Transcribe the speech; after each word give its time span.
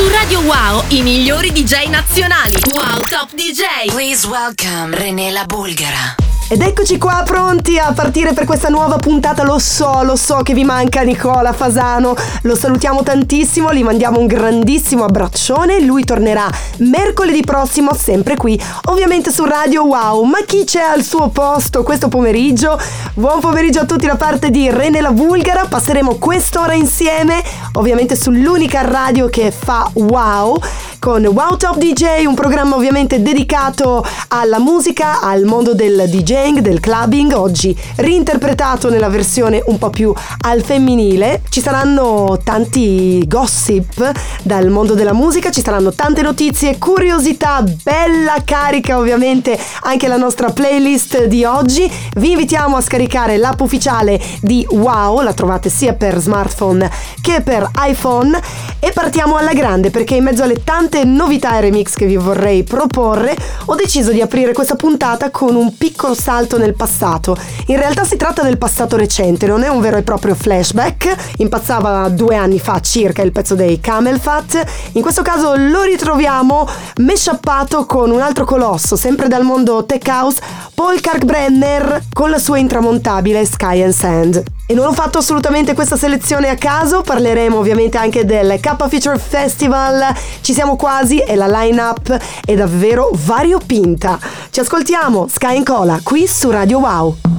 Su 0.00 0.08
Radio 0.08 0.40
Wow, 0.40 0.82
i 0.88 1.02
migliori 1.02 1.52
DJ 1.52 1.88
nazionali. 1.90 2.56
Wow 2.72 3.02
Top 3.02 3.34
DJ. 3.34 3.90
Please 3.90 4.26
welcome 4.26 4.96
René 4.96 5.30
la 5.30 5.44
Bulgara. 5.44 6.29
Ed 6.52 6.62
eccoci 6.62 6.98
qua 6.98 7.22
pronti 7.24 7.78
a 7.78 7.92
partire 7.92 8.32
per 8.32 8.44
questa 8.44 8.70
nuova 8.70 8.96
puntata. 8.96 9.44
Lo 9.44 9.60
so, 9.60 10.02
lo 10.02 10.16
so 10.16 10.38
che 10.42 10.52
vi 10.52 10.64
manca 10.64 11.02
Nicola 11.02 11.52
Fasano. 11.52 12.16
Lo 12.42 12.56
salutiamo 12.56 13.04
tantissimo, 13.04 13.72
gli 13.72 13.84
mandiamo 13.84 14.18
un 14.18 14.26
grandissimo 14.26 15.04
abbraccione. 15.04 15.80
Lui 15.80 16.02
tornerà 16.02 16.50
mercoledì 16.78 17.42
prossimo, 17.44 17.94
sempre 17.94 18.34
qui, 18.34 18.60
ovviamente 18.86 19.30
su 19.30 19.44
Radio 19.44 19.84
Wow. 19.84 20.24
Ma 20.24 20.38
chi 20.44 20.64
c'è 20.64 20.82
al 20.82 21.04
suo 21.04 21.28
posto 21.28 21.84
questo 21.84 22.08
pomeriggio? 22.08 22.76
Buon 23.14 23.38
pomeriggio 23.38 23.78
a 23.78 23.84
tutti 23.84 24.06
da 24.06 24.16
parte 24.16 24.50
di 24.50 24.68
Rene 24.68 25.00
la 25.00 25.12
Vulgara. 25.12 25.66
Passeremo 25.66 26.16
quest'ora 26.16 26.72
insieme, 26.72 27.44
ovviamente 27.74 28.16
sull'unica 28.16 28.80
radio 28.80 29.28
che 29.28 29.52
fa 29.52 29.88
wow 29.92 30.58
con 31.00 31.24
Wow 31.24 31.56
Top 31.56 31.78
DJ, 31.78 32.26
un 32.26 32.34
programma 32.34 32.76
ovviamente 32.76 33.22
dedicato 33.22 34.06
alla 34.28 34.58
musica, 34.58 35.22
al 35.22 35.44
mondo 35.44 35.74
del 35.74 36.04
DJing, 36.06 36.58
del 36.58 36.78
clubbing, 36.78 37.32
oggi 37.32 37.74
reinterpretato 37.96 38.90
nella 38.90 39.08
versione 39.08 39.62
un 39.64 39.78
po' 39.78 39.88
più 39.88 40.12
al 40.42 40.62
femminile. 40.62 41.40
Ci 41.48 41.62
saranno 41.62 42.38
tanti 42.44 43.24
gossip 43.26 44.12
dal 44.42 44.68
mondo 44.68 44.92
della 44.92 45.14
musica, 45.14 45.50
ci 45.50 45.62
saranno 45.62 45.90
tante 45.94 46.20
notizie, 46.20 46.76
curiosità, 46.76 47.64
bella 47.82 48.36
carica 48.44 48.98
ovviamente 48.98 49.58
anche 49.84 50.06
la 50.06 50.18
nostra 50.18 50.50
playlist 50.50 51.24
di 51.24 51.44
oggi. 51.44 51.90
Vi 52.16 52.30
invitiamo 52.32 52.76
a 52.76 52.82
scaricare 52.82 53.38
l'app 53.38 53.60
ufficiale 53.60 54.20
di 54.42 54.66
Wow, 54.68 55.22
la 55.22 55.32
trovate 55.32 55.70
sia 55.70 55.94
per 55.94 56.18
smartphone 56.18 56.90
che 57.22 57.40
per 57.40 57.70
iPhone 57.86 58.38
e 58.78 58.92
partiamo 58.92 59.36
alla 59.36 59.54
grande 59.54 59.90
perché 59.90 60.16
in 60.16 60.24
mezzo 60.24 60.42
alle 60.42 60.62
tante 60.62 60.89
tante 60.90 61.04
novità 61.04 61.56
e 61.56 61.60
remix 61.60 61.94
che 61.94 62.04
vi 62.04 62.16
vorrei 62.16 62.64
proporre, 62.64 63.36
ho 63.66 63.74
deciso 63.76 64.10
di 64.10 64.20
aprire 64.20 64.52
questa 64.52 64.74
puntata 64.74 65.30
con 65.30 65.54
un 65.54 65.76
piccolo 65.76 66.14
salto 66.14 66.58
nel 66.58 66.74
passato. 66.74 67.36
In 67.66 67.76
realtà 67.76 68.02
si 68.04 68.16
tratta 68.16 68.42
del 68.42 68.58
passato 68.58 68.96
recente, 68.96 69.46
non 69.46 69.62
è 69.62 69.68
un 69.68 69.80
vero 69.80 69.98
e 69.98 70.02
proprio 70.02 70.34
flashback, 70.34 71.36
impazzava 71.38 72.08
due 72.08 72.34
anni 72.34 72.58
fa 72.58 72.80
circa 72.80 73.22
il 73.22 73.30
pezzo 73.30 73.54
dei 73.54 73.78
Camel 73.78 74.18
Fat, 74.18 74.64
in 74.92 75.02
questo 75.02 75.22
caso 75.22 75.54
lo 75.56 75.82
ritroviamo 75.82 76.66
meshappato 76.96 77.86
con 77.86 78.10
un 78.10 78.20
altro 78.20 78.44
colosso, 78.44 78.96
sempre 78.96 79.28
dal 79.28 79.44
mondo 79.44 79.84
tech 79.86 80.06
house, 80.08 80.40
Paul 80.74 81.00
Kalkbrenner 81.00 82.02
con 82.12 82.30
la 82.30 82.38
sua 82.38 82.58
intramontabile 82.58 83.44
Sky 83.44 83.82
and 83.82 83.92
Sand. 83.92 84.59
E 84.70 84.74
non 84.74 84.86
ho 84.86 84.92
fatto 84.92 85.18
assolutamente 85.18 85.74
questa 85.74 85.96
selezione 85.96 86.48
a 86.48 86.54
caso, 86.54 87.02
parleremo 87.02 87.58
ovviamente 87.58 87.98
anche 87.98 88.24
del 88.24 88.60
K 88.60 88.86
Feature 88.86 89.18
Festival, 89.18 90.14
ci 90.42 90.52
siamo 90.52 90.76
quasi 90.76 91.18
e 91.18 91.34
la 91.34 91.48
line-up 91.48 92.16
è 92.44 92.54
davvero 92.54 93.10
variopinta. 93.12 94.16
Ci 94.48 94.60
ascoltiamo, 94.60 95.26
Sky 95.26 95.56
and 95.56 95.66
Cola, 95.66 95.98
qui 96.04 96.28
su 96.28 96.50
Radio 96.50 96.78
Wow. 96.78 97.29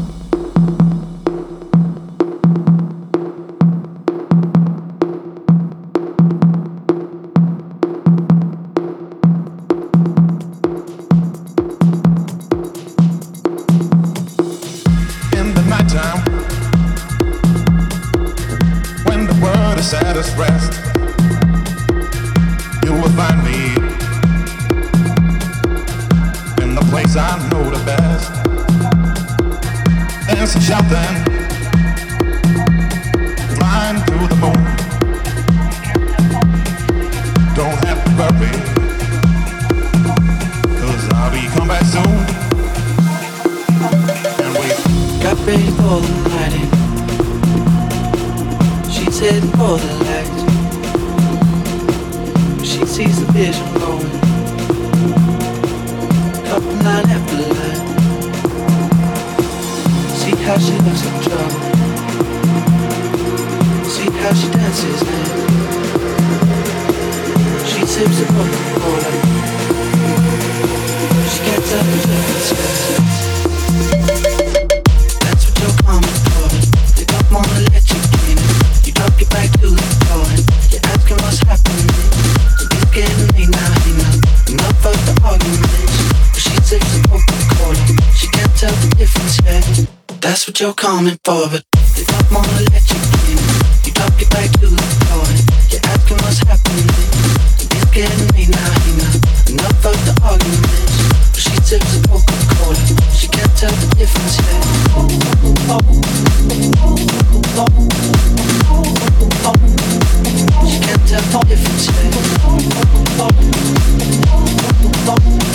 You're 90.61 90.73
coming 90.76 91.17
for, 91.23 91.49
but 91.49 91.66
they 91.95 92.04
don't 92.05 92.32
wanna 92.32 92.61
let 92.70 92.86
you 92.86 92.99
in. 93.33 93.38
You 93.83 93.92
drop 93.98 94.14
your 94.22 94.30
back 94.30 94.45
to 94.61 94.67
the 94.70 94.77
floor, 95.02 95.26
you're 95.73 95.82
asking 95.89 96.22
what's 96.22 96.38
happening. 96.45 96.86
It's 97.58 97.89
getting 97.89 98.30
me 98.38 98.45
now, 98.45 98.70
you 98.86 98.94
know. 99.02 99.10
Enough 99.50 99.86
of 99.89 99.98
the 100.05 100.14
arguments, 100.21 101.02
but 101.33 101.42
she 101.42 101.58
tips 101.66 101.98
a 101.98 102.00
Coca-Cola. 102.05 102.77
She 103.10 103.27
can't 103.27 103.50
tell 103.58 103.73
the 103.73 103.88
difference 103.98 104.38
yet. 104.38 104.61
She 110.70 110.77
can't 110.77 111.02
tell 111.10 111.26
the 111.42 111.45
difference 111.50 111.88
yet. 115.48 115.51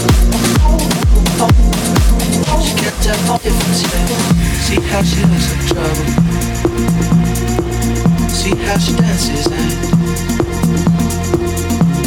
Can't 3.06 3.20
tell 3.24 3.38
the 3.38 3.44
difference. 3.44 3.82
See 4.66 4.80
how 4.80 5.02
she 5.04 5.22
looks 5.30 5.46
like 5.52 5.64
trouble. 5.68 6.06
See 8.28 8.54
how 8.66 8.78
she 8.78 8.92
dances 8.96 9.46
and 9.46 9.70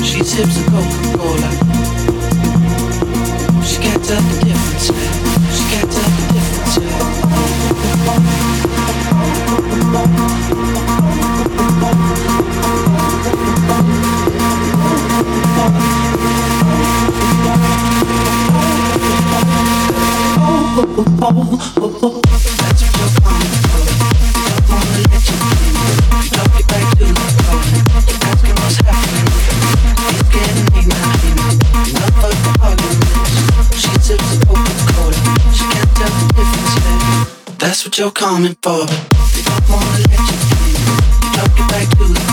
she 0.05 0.23
sips 0.25 0.57
a 0.59 0.63
Coca-Cola. 0.69 1.51
She 3.63 3.77
can't 3.81 4.03
tell 4.03 4.21
the 4.21 4.35
difference. 4.43 5.08
Oh, 21.01 21.73
oh. 21.77 22.29
you're 37.99 38.11
coming 38.11 38.55
for. 38.61 38.85
They 38.85 39.41
don't 39.43 39.69
wanna 39.69 39.99
let 40.07 40.19
you 40.19 40.57
in. 40.63 40.75
You 41.21 41.33
drop 41.33 41.57
your 41.59 41.67
back 41.67 41.89
to 41.97 42.05
the 42.07 42.28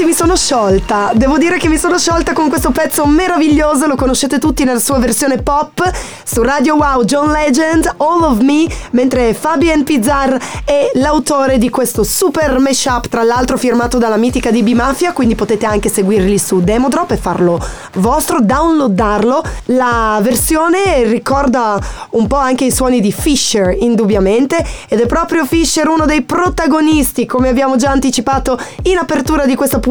Ragazzi, 0.00 0.04
mi 0.04 0.12
sono 0.12 0.36
sciolta. 0.36 1.12
Devo 1.14 1.36
dire 1.36 1.58
che 1.58 1.68
mi 1.68 1.76
sono 1.76 1.98
sciolta 1.98 2.32
con 2.32 2.48
questo 2.48 2.70
pezzo 2.70 3.04
meraviglioso. 3.04 3.86
Lo 3.86 3.96
conoscete 3.96 4.38
tutti 4.38 4.64
nella 4.64 4.78
sua 4.78 4.98
versione 4.98 5.42
pop. 5.42 5.90
Su 6.24 6.42
Radio 6.42 6.76
Wow, 6.76 7.04
John 7.04 7.30
Legend, 7.30 7.94
All 7.98 8.22
of 8.22 8.40
Me. 8.40 8.66
Mentre 8.92 9.34
Fabien 9.34 9.84
Pizzar 9.84 10.38
è 10.64 10.90
l'autore 10.94 11.58
di 11.58 11.68
questo 11.68 12.02
super 12.02 12.58
mashup, 12.58 13.08
tra 13.08 13.22
l'altro 13.22 13.58
firmato 13.58 13.98
dalla 13.98 14.16
mitica 14.16 14.50
DB 14.50 14.68
Mafia. 14.68 15.12
Quindi 15.12 15.34
potete 15.34 15.66
anche 15.66 15.90
seguirli 15.90 16.38
su 16.38 16.60
Demodrop 16.60 17.10
e 17.10 17.16
farlo 17.16 17.62
vostro, 17.94 18.40
downloadarlo. 18.40 19.42
La 19.66 20.18
versione 20.22 21.04
ricorda 21.04 21.78
un 22.10 22.26
po' 22.26 22.36
anche 22.36 22.64
i 22.64 22.72
suoni 22.72 23.00
di 23.00 23.12
Fisher, 23.12 23.76
indubbiamente. 23.78 24.64
Ed 24.88 25.00
è 25.00 25.06
proprio 25.06 25.44
Fisher 25.44 25.88
uno 25.88 26.06
dei 26.06 26.22
protagonisti, 26.22 27.26
come 27.26 27.48
abbiamo 27.50 27.76
già 27.76 27.90
anticipato 27.90 28.58
in 28.84 28.96
apertura 28.96 29.44
di 29.44 29.54
questa 29.54 29.76
puntata 29.76 29.88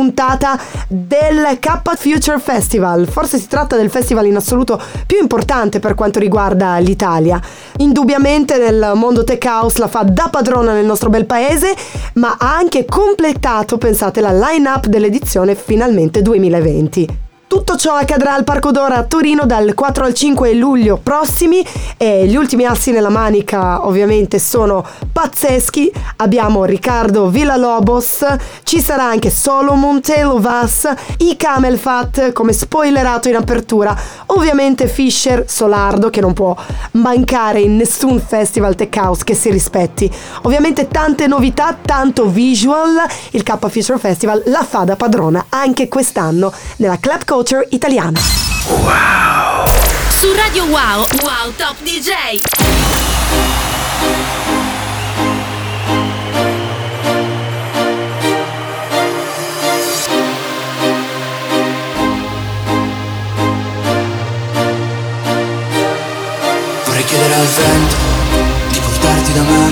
del 0.88 1.57
K 1.60 1.81
Future 1.96 2.40
Festival. 2.40 3.07
Forse 3.07 3.38
si 3.38 3.48
tratta 3.48 3.75
del 3.75 3.90
festival 3.90 4.25
in 4.25 4.36
assoluto 4.36 4.81
più 5.06 5.19
importante 5.19 5.80
per 5.80 5.96
quanto 5.96 6.19
riguarda 6.19 6.78
l'Italia. 6.78 7.40
Indubbiamente 7.78 8.57
nel 8.57 8.94
mondo 8.96 9.24
tech 9.24 9.44
house 9.46 9.80
la 9.80 9.88
fa 9.88 10.04
da 10.04 10.30
padrona 10.30 10.74
nel 10.74 10.86
nostro 10.86 11.10
bel 11.10 11.25
paese, 11.25 11.75
ma 12.13 12.38
ha 12.40 12.56
anche 12.56 12.86
completato, 12.86 13.78
pensate, 13.78 14.22
la 14.22 14.31
line-up 14.31 14.88
dell'edizione 14.88 15.56
finalmente 15.56 16.22
2020. 16.22 17.28
Tutto 17.50 17.78
ciò 17.78 17.96
accadrà 17.96 18.36
al 18.36 18.44
Parco 18.44 18.69
d'Ora 18.69 18.98
a 18.98 19.04
Torino 19.06 19.48
dal 19.48 19.74
4 19.74 20.06
al 20.06 20.13
5 20.13 20.54
luglio 20.54 21.00
prossimi 21.01 21.66
e 21.98 22.28
gli 22.28 22.36
ultimi 22.36 22.63
assi 22.63 22.92
nella 22.92 23.10
manica 23.10 23.88
ovviamente 23.88 24.38
sono 24.38 24.86
pazzeschi. 25.12 25.92
Abbiamo 26.18 26.63
Riccardo 26.63 27.28
Villalobos, 27.30 28.24
ci 28.62 28.80
sarà 28.80 29.06
anche 29.06 29.31
Solomon 29.31 30.00
Telovas, 30.00 30.94
i 31.18 31.35
Camel 31.38 31.80
Fat 31.80 32.33
come 32.33 32.54
spoilerato 32.54 33.30
in 33.30 33.35
apertura, 33.38 33.97
ovviamente 34.28 34.85
Fisher 34.85 35.45
Solardo 35.47 36.12
che 36.12 36.21
non 36.21 36.33
può 36.33 36.56
mancare 36.92 37.62
in 37.62 37.78
nessun 37.78 38.19
festival 38.19 38.76
tech 38.76 38.95
house 38.95 39.24
che 39.24 39.33
si 39.33 39.50
rispetti. 39.50 40.07
Ovviamente 40.44 40.88
tante 40.88 41.26
novità, 41.26 41.76
tanto 41.81 42.28
visual, 42.28 42.95
il 43.31 43.42
K 43.42 43.69
Fisher 43.69 43.97
Festival 43.97 44.44
la 44.45 44.64
fa 44.64 44.83
da 44.83 44.95
padrona 44.95 45.47
anche 45.50 45.88
quest'anno 45.88 46.54
nella 46.76 47.00
Club 47.00 47.24
Culture 47.40 47.66
italiana. 47.72 48.19
Su 50.19 50.28
Radio 50.36 50.66
Wow, 50.66 51.06
Wow 51.22 51.54
Top 51.56 51.78
DJ. 51.84 52.42
Vorrei 66.84 67.06
chiedere 67.06 67.36
al 67.36 67.46
vento 67.46 67.96
di 68.68 68.80
portarti 68.80 69.34
da 69.34 69.42
me 69.44 69.72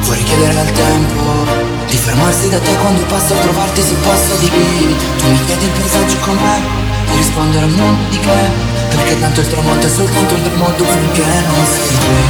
Vorrei 0.00 0.24
chiedere 0.24 0.58
al 0.58 0.72
tempo 0.72 1.79
di 1.90 1.96
fermarsi 1.96 2.48
da 2.48 2.58
te 2.58 2.74
quando 2.76 3.02
passo 3.06 3.34
a 3.34 3.36
trovarti 3.38 3.82
sul 3.82 3.96
posto 3.96 4.36
di 4.36 4.50
lì 4.50 4.96
Tu 5.18 5.28
mi 5.28 5.44
chiedi 5.44 5.64
il 5.64 5.70
paesaggio 5.70 6.16
com'è 6.20 6.60
Di 7.10 7.16
rispondere 7.16 7.64
al 7.64 7.70
mondo 7.70 8.08
di 8.08 8.18
che? 8.18 8.40
Perché 8.88 9.20
tanto 9.20 9.40
il 9.40 9.48
tramonto 9.48 9.86
è 9.86 9.90
soltanto 9.90 10.34
un 10.34 10.42
tramonto 10.42 10.84
finché 10.84 11.24
non 11.24 11.66
sei 11.66 11.88
qui 11.98 12.22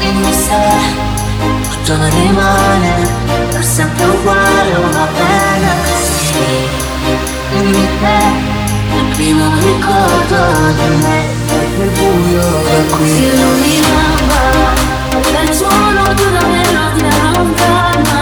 Dimmi 0.00 0.32
se 0.32 1.10
tutto 1.70 2.08
rimane 2.08 3.08
per 3.50 3.64
sempre 3.64 4.04
uguale 4.06 4.74
o 4.76 4.90
va 4.90 5.08
bene 5.12 5.74
così 5.84 6.90
Dimmi 7.52 7.88
te 8.00 8.60
il 8.94 9.04
primo 9.14 9.54
ricordo 9.54 10.72
di 10.74 10.96
me. 10.96 11.40
È 11.78 11.84
buio 11.98 12.40
da 12.40 12.96
qui. 12.96 13.08
Si 13.08 13.22
illuminava 13.22 14.40
il 15.42 15.54
suono 15.54 16.12
di 16.14 16.22
una 16.22 16.46
melodia 16.46 17.30
lontana 17.32 18.21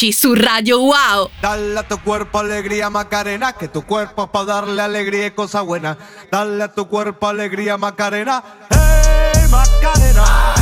14 0.00 0.12
su 0.12 0.34
Radio 0.34 0.78
Wow. 0.78 1.30
Dale 1.42 1.78
a 1.78 1.82
tu 1.82 1.98
cuerpo 1.98 2.38
alegría 2.38 2.88
Macarena, 2.88 3.52
que 3.52 3.68
tu 3.68 3.82
cuerpo 3.82 4.24
es 4.24 4.30
para 4.30 4.44
darle 4.46 4.80
alegría 4.80 5.26
y 5.26 5.30
cosas 5.32 5.62
buenas. 5.64 5.98
Dale 6.32 6.64
a 6.64 6.72
tu 6.72 6.88
cuerpo 6.88 7.28
alegría 7.28 7.76
Macarena, 7.76 8.42
hey 8.70 9.44
Macarena. 9.50 10.54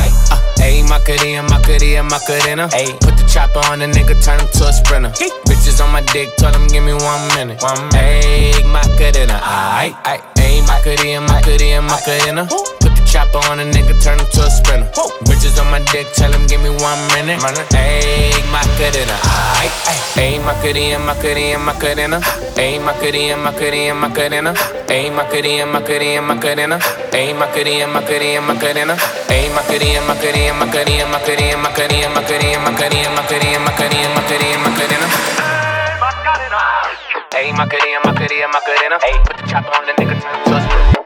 Ayy, 0.61 0.83
Macarena, 0.83 1.43
Macarena, 1.43 2.03
Macarena. 2.03 2.69
Ayy, 2.73 2.91
put 2.99 3.15
the 3.15 3.23
chopper 3.27 3.61
on 3.71 3.79
the 3.79 3.87
nigga, 3.87 4.13
turn 4.21 4.39
him 4.39 4.47
to 4.51 4.67
a 4.67 4.73
sprinter. 4.73 5.09
Bitches 5.47 5.79
on 5.81 5.91
my 5.93 6.01
dick, 6.11 6.35
tell 6.35 6.53
him 6.53 6.67
give 6.67 6.83
me 6.83 6.93
one 6.93 7.27
minute. 7.33 7.63
One 7.63 7.87
minute. 7.93 8.65
Ayy. 9.41 9.95
Ayy, 10.35 10.61
Macarena, 10.67 11.21
Macarena, 11.21 11.81
Macarena. 11.81 12.45
Put 12.45 12.93
the 12.93 12.98
chopper 13.09 13.41
on 13.49 13.59
a 13.59 13.65
nigga, 13.65 13.97
turn 14.03 14.19
him 14.19 14.27
to 14.33 14.41
a 14.45 14.49
sprinter. 14.49 14.87
Bitches 15.25 15.59
on 15.59 15.69
my 15.71 15.79
dick, 15.91 16.07
tell 16.13 16.31
him 16.31 16.45
give 16.47 16.61
me 16.61 16.69
one 16.69 17.01
minute. 17.13 17.41
Mana 17.41 17.65
Ay 17.73 18.31
my 18.51 18.61
cutina 18.77 19.17
my 20.45 20.53
kuty 21.13 21.53
and 21.55 21.63
my 21.65 21.73
cutina. 21.73 22.19
Ayy, 22.55 22.79
Macarena. 22.81 23.39
Ayy, 23.39 23.69
Macarena, 23.69 23.95
Macarena, 23.95 23.95
Macarena. 23.97 24.53
Ayy, 24.87 25.13
Macarena, 25.13 25.65
Macarena, 25.65 25.65
Macarena. 25.65 25.65
Ayy, 25.65 25.65
Macarena, 25.65 25.65
Macarena, 25.65 26.21
Macarena. 26.21 26.77
Ayy, 27.11 27.33
Macarena, 27.33 27.87
Macarena, 27.87 28.41
Macarena. 28.41 28.95
Ayy, 29.29 29.49
Macarena, 29.53 30.01
Macarena, 30.01 30.53
Macarena, 30.53 31.57
Macarena, 31.57 32.09
Macarena, 32.09 32.59
Macarena, 32.59 33.09
Macarena, 33.09 33.59
Macarena, 33.59 33.59
Macarena, 33.59 34.09
Macarena, 34.15 34.57
Macarena. 34.65 35.07
Ayy, 37.31 37.53
Macarena, 37.53 37.99
Macarena, 38.05 38.47
Macarena. 38.47 38.95
Ayy, 38.99 39.17
put 39.25 39.37
the 39.37 39.47
chopper 39.47 39.71
on 39.75 39.85
the 39.85 39.93
nigga, 39.93 40.15
turn 40.21 40.35
him 40.35 40.43
to 40.45 40.57
a 40.57 40.61
sprinter. 40.61 40.98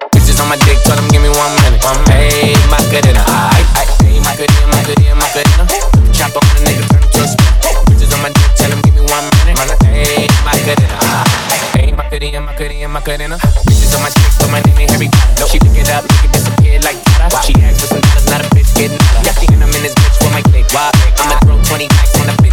On 0.43 0.49
my 0.51 0.59
dick, 0.67 0.75
tell 0.83 0.99
him 0.99 1.07
give 1.07 1.23
me 1.23 1.31
one 1.31 1.55
minute. 1.63 1.79
One. 1.87 1.95
Ayy, 2.11 2.51
Macarena, 2.67 3.23
aight, 3.31 3.63
aight. 3.79 3.87
Ayy, 4.03 4.19
Macarena, 4.19 4.67
Macarena, 4.75 5.15
Macarena. 5.15 5.63
Chopper 6.11 6.43
on 6.43 6.51
the 6.59 6.67
nigga, 6.67 6.83
turn 6.91 6.99
to 6.99 7.19
a 7.23 7.27
sprinter. 7.31 7.71
Bitches 7.87 8.11
on 8.11 8.19
my 8.19 8.27
dick, 8.27 8.51
tell 8.59 8.67
him 8.67 8.83
give 8.83 8.91
me 8.91 9.07
one 9.07 9.23
minute. 9.39 9.55
Ayy, 9.87 10.27
Macarena, 10.43 10.99
aight. 10.99 11.79
Ayy, 11.79 11.95
Macarena, 11.95 12.41
Macarena, 12.43 12.87
Macarena. 12.91 13.37
Bitches 13.39 13.95
on 13.95 14.03
my 14.03 14.11
dick, 14.11 14.35
put 14.35 14.51
my 14.51 14.59
name 14.67 14.83
in 14.83 14.91
Harry 14.91 15.07
Potter. 15.07 15.47
She 15.47 15.63
pick 15.63 15.79
it 15.79 15.87
up, 15.95 16.03
make 16.11 16.27
it 16.27 16.31
disappear 16.35 16.75
like 16.83 16.99
that. 17.23 17.31
She 17.47 17.55
asks 17.63 17.79
for 17.79 17.95
some 17.95 18.03
dollars, 18.03 18.27
not 18.27 18.43
a 18.43 18.47
bitch 18.51 18.67
getting 18.75 18.99
out. 18.99 19.23
Y'all 19.23 19.39
thinking 19.39 19.63
I'm 19.63 19.71
in 19.71 19.79
this 19.79 19.95
bitch 19.95 20.19
with 20.27 20.33
my 20.35 20.43
click. 20.51 20.67
Why? 20.75 20.91
I'ma 21.23 21.39
throw 21.47 21.55
20 21.55 21.87
packs 21.87 22.19
on 22.19 22.27
the 22.27 22.35
bitch. 22.43 22.52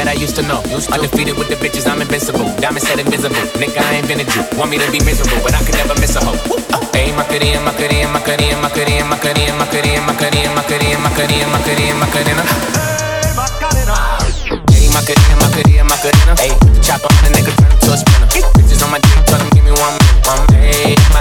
That 0.00 0.08
I 0.08 0.16
used 0.16 0.32
to 0.40 0.44
know. 0.48 0.64
Undefeated 0.88 1.36
with 1.36 1.52
the 1.52 1.60
bitches, 1.60 1.84
I'm 1.84 2.00
invincible. 2.00 2.48
Diamond 2.56 2.80
said 2.80 2.96
invisible. 2.96 3.36
Nigga, 3.60 3.84
I 3.84 4.00
ain't 4.00 4.08
been 4.08 4.16
a 4.16 4.24
Jew. 4.24 4.40
Want 4.56 4.72
me 4.72 4.80
to 4.80 4.88
be 4.88 4.96
miserable, 5.04 5.36
but 5.44 5.52
I 5.52 5.60
could 5.60 5.76
never 5.76 5.92
miss 6.00 6.16
a 6.16 6.24
hoe. 6.24 6.40
Ayy, 6.96 7.12
Macarena, 7.12 7.60
Macarena, 7.60 8.08
Macarena, 8.08 8.56
Macarena, 8.64 9.04
Macarena, 9.04 9.60
Macarena, 9.60 10.00
Macarena, 10.08 10.48
Macarena, 10.56 10.96
Macarena, 11.04 11.44
Macarena, 11.52 11.94
Macarena. 12.00 12.44
Ayy, 14.72 14.88
Macarena, 14.96 15.34
Macarena, 15.36 15.84
Macarena. 15.84 16.32
Ayy, 16.40 16.56
put 16.56 16.72
the 16.72 16.80
chopper 16.80 17.12
on 17.12 17.20
the 17.20 17.30
nigga, 17.36 17.52
turn 17.60 17.68
him 17.68 17.78
to 17.84 17.92
a 17.92 17.96
sprinter. 18.00 18.40
Bitches 18.56 18.80
on 18.80 18.88
my 18.88 18.98
dick, 19.04 19.20
tell 19.28 19.36
him 19.36 19.52
give 19.52 19.64
me 19.68 19.72
one 19.76 19.92
minute. 20.00 20.24
One 20.24 20.40
minute. 20.48 21.19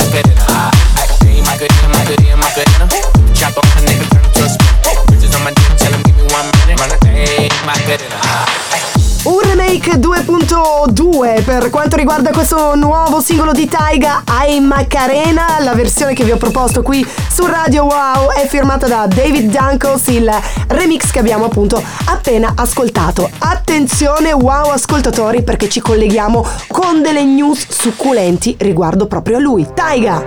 Remake 9.80 9.98
2.2 9.98 11.44
per 11.46 11.70
quanto 11.70 11.96
riguarda 11.96 12.32
questo 12.32 12.76
nuovo 12.76 13.22
singolo 13.22 13.54
di 13.54 13.66
Taiga, 13.66 14.24
I 14.46 14.60
Macarena. 14.60 15.60
La 15.60 15.74
versione 15.74 16.14
che 16.14 16.26
vi 16.26 16.32
ho 16.32 16.38
proposto 16.38 16.82
qui 16.82 17.06
su 17.32 17.46
Radio 17.46 17.86
Wow 17.86 18.32
è 18.32 18.46
firmata 18.46 18.88
da 18.88 19.08
David 19.08 19.50
Dunkles, 19.50 20.08
il 20.08 20.30
remix 20.68 21.12
che 21.12 21.20
abbiamo 21.20 21.46
appunto 21.46 21.82
appena 22.06 22.52
ascoltato. 22.56 23.30
Attenzione 23.38 24.34
wow 24.34 24.70
ascoltatori 24.72 25.44
perché 25.44 25.70
ci 25.70 25.80
colleghiamo 25.80 26.46
con 26.68 27.02
delle 27.02 27.24
news 27.24 27.66
succulenti 27.70 28.58
riguardo 28.60 29.08
proprio 29.08 29.38
a 29.38 29.40
lui, 29.40 29.66
Taiga. 29.74 30.22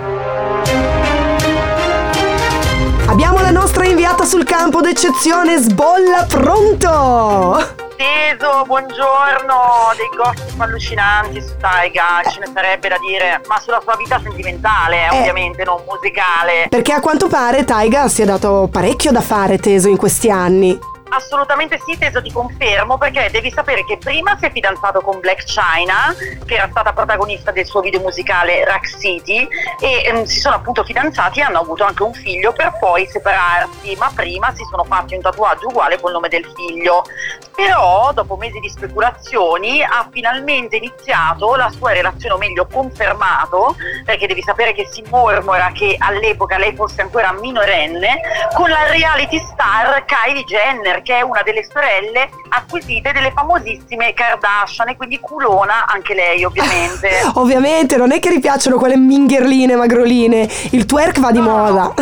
Abbiamo 3.05 3.39
la 3.39 3.51
nostra 3.51 3.85
inviata 3.85 4.25
sul 4.25 4.45
campo 4.45 4.81
d'eccezione, 4.81 5.57
Sbolla, 5.59 6.25
pronto? 6.27 7.82
Teso, 8.03 8.63
buongiorno, 8.65 9.55
dei 9.95 10.09
gossip 10.17 10.59
allucinanti 10.59 11.41
su 11.41 11.55
Taiga, 11.57 12.21
ce 12.29 12.39
ne 12.39 12.49
sarebbe 12.53 12.89
da 12.89 12.97
dire, 12.97 13.41
ma 13.47 13.57
sulla 13.61 13.79
sua 13.81 13.95
vita 13.95 14.19
sentimentale, 14.21 15.05
Eh. 15.05 15.19
ovviamente, 15.19 15.63
non 15.63 15.81
musicale. 15.87 16.67
Perché 16.67 16.91
a 16.91 16.99
quanto 16.99 17.29
pare 17.29 17.63
Taiga 17.63 18.09
si 18.09 18.21
è 18.21 18.25
dato 18.25 18.67
parecchio 18.69 19.13
da 19.13 19.21
fare 19.21 19.57
teso 19.57 19.87
in 19.87 19.95
questi 19.95 20.29
anni. 20.29 20.77
Assolutamente 21.15 21.79
sì, 21.85 21.95
Teso 21.95 22.23
ti 22.23 22.31
confermo, 22.31 22.97
perché 22.97 23.29
devi 23.29 23.51
sapere 23.51 23.85
che 23.85 23.99
prima 23.99 24.35
si 24.39 24.45
è 24.45 24.51
fidanzato 24.51 24.99
con 25.01 25.19
Black 25.19 25.43
China, 25.43 26.11
che 26.43 26.55
era 26.55 26.67
stata 26.71 26.91
protagonista 26.91 27.51
del 27.51 27.67
suo 27.67 27.81
video 27.81 27.99
musicale 27.99 28.65
Rack 28.65 28.97
City, 28.99 29.47
e 29.79 30.05
ehm, 30.05 30.23
si 30.23 30.39
sono 30.39 30.55
appunto 30.55 30.83
fidanzati 30.83 31.39
e 31.39 31.43
hanno 31.43 31.59
avuto 31.59 31.83
anche 31.83 32.01
un 32.01 32.13
figlio 32.13 32.51
per 32.51 32.75
poi 32.79 33.05
separarsi, 33.05 33.95
ma 33.95 34.11
prima 34.15 34.51
si 34.55 34.63
sono 34.67 34.83
fatti 34.85 35.13
un 35.13 35.21
tatuaggio 35.21 35.67
uguale 35.67 35.99
col 36.01 36.13
nome 36.13 36.29
del 36.29 36.51
figlio. 36.55 37.03
Però, 37.55 38.11
dopo 38.13 38.35
mesi 38.35 38.59
di 38.59 38.69
speculazioni, 38.69 39.83
ha 39.83 40.09
finalmente 40.11 40.77
iniziato 40.77 41.55
la 41.55 41.69
sua 41.69 41.91
relazione, 41.91 42.33
o 42.33 42.37
meglio 42.39 42.65
confermato, 42.65 43.75
perché 44.03 44.25
devi 44.25 44.41
sapere 44.41 44.73
che 44.73 44.87
si 44.91 45.03
mormora 45.09 45.69
che 45.71 45.95
all'epoca 45.99 46.57
lei 46.57 46.75
fosse 46.75 47.01
ancora 47.01 47.31
minorenne, 47.33 48.19
con 48.55 48.67
la 48.71 48.89
reality 48.89 49.37
star 49.37 50.03
Kylie 50.05 50.43
Jenner, 50.45 51.01
che 51.03 51.17
è 51.17 51.21
una 51.21 51.43
delle 51.43 51.67
sorelle 51.69 52.29
acquisite 52.49 53.11
delle 53.11 53.31
famosissime 53.31 54.13
Kardashian, 54.13 54.89
e 54.89 54.95
quindi 54.95 55.19
culona 55.19 55.85
anche 55.85 56.13
lei 56.13 56.43
ovviamente. 56.43 57.09
Ovviamente 57.35 57.97
non 57.97 58.11
è 58.11 58.19
che 58.19 58.29
ripiacciono 58.29 58.77
quelle 58.77 58.97
mingherline 58.97 59.75
magroline, 59.75 60.49
il 60.71 60.85
twerk 60.85 61.19
va 61.19 61.31
di 61.31 61.39
No, 61.39 61.45
moda. 61.45 61.93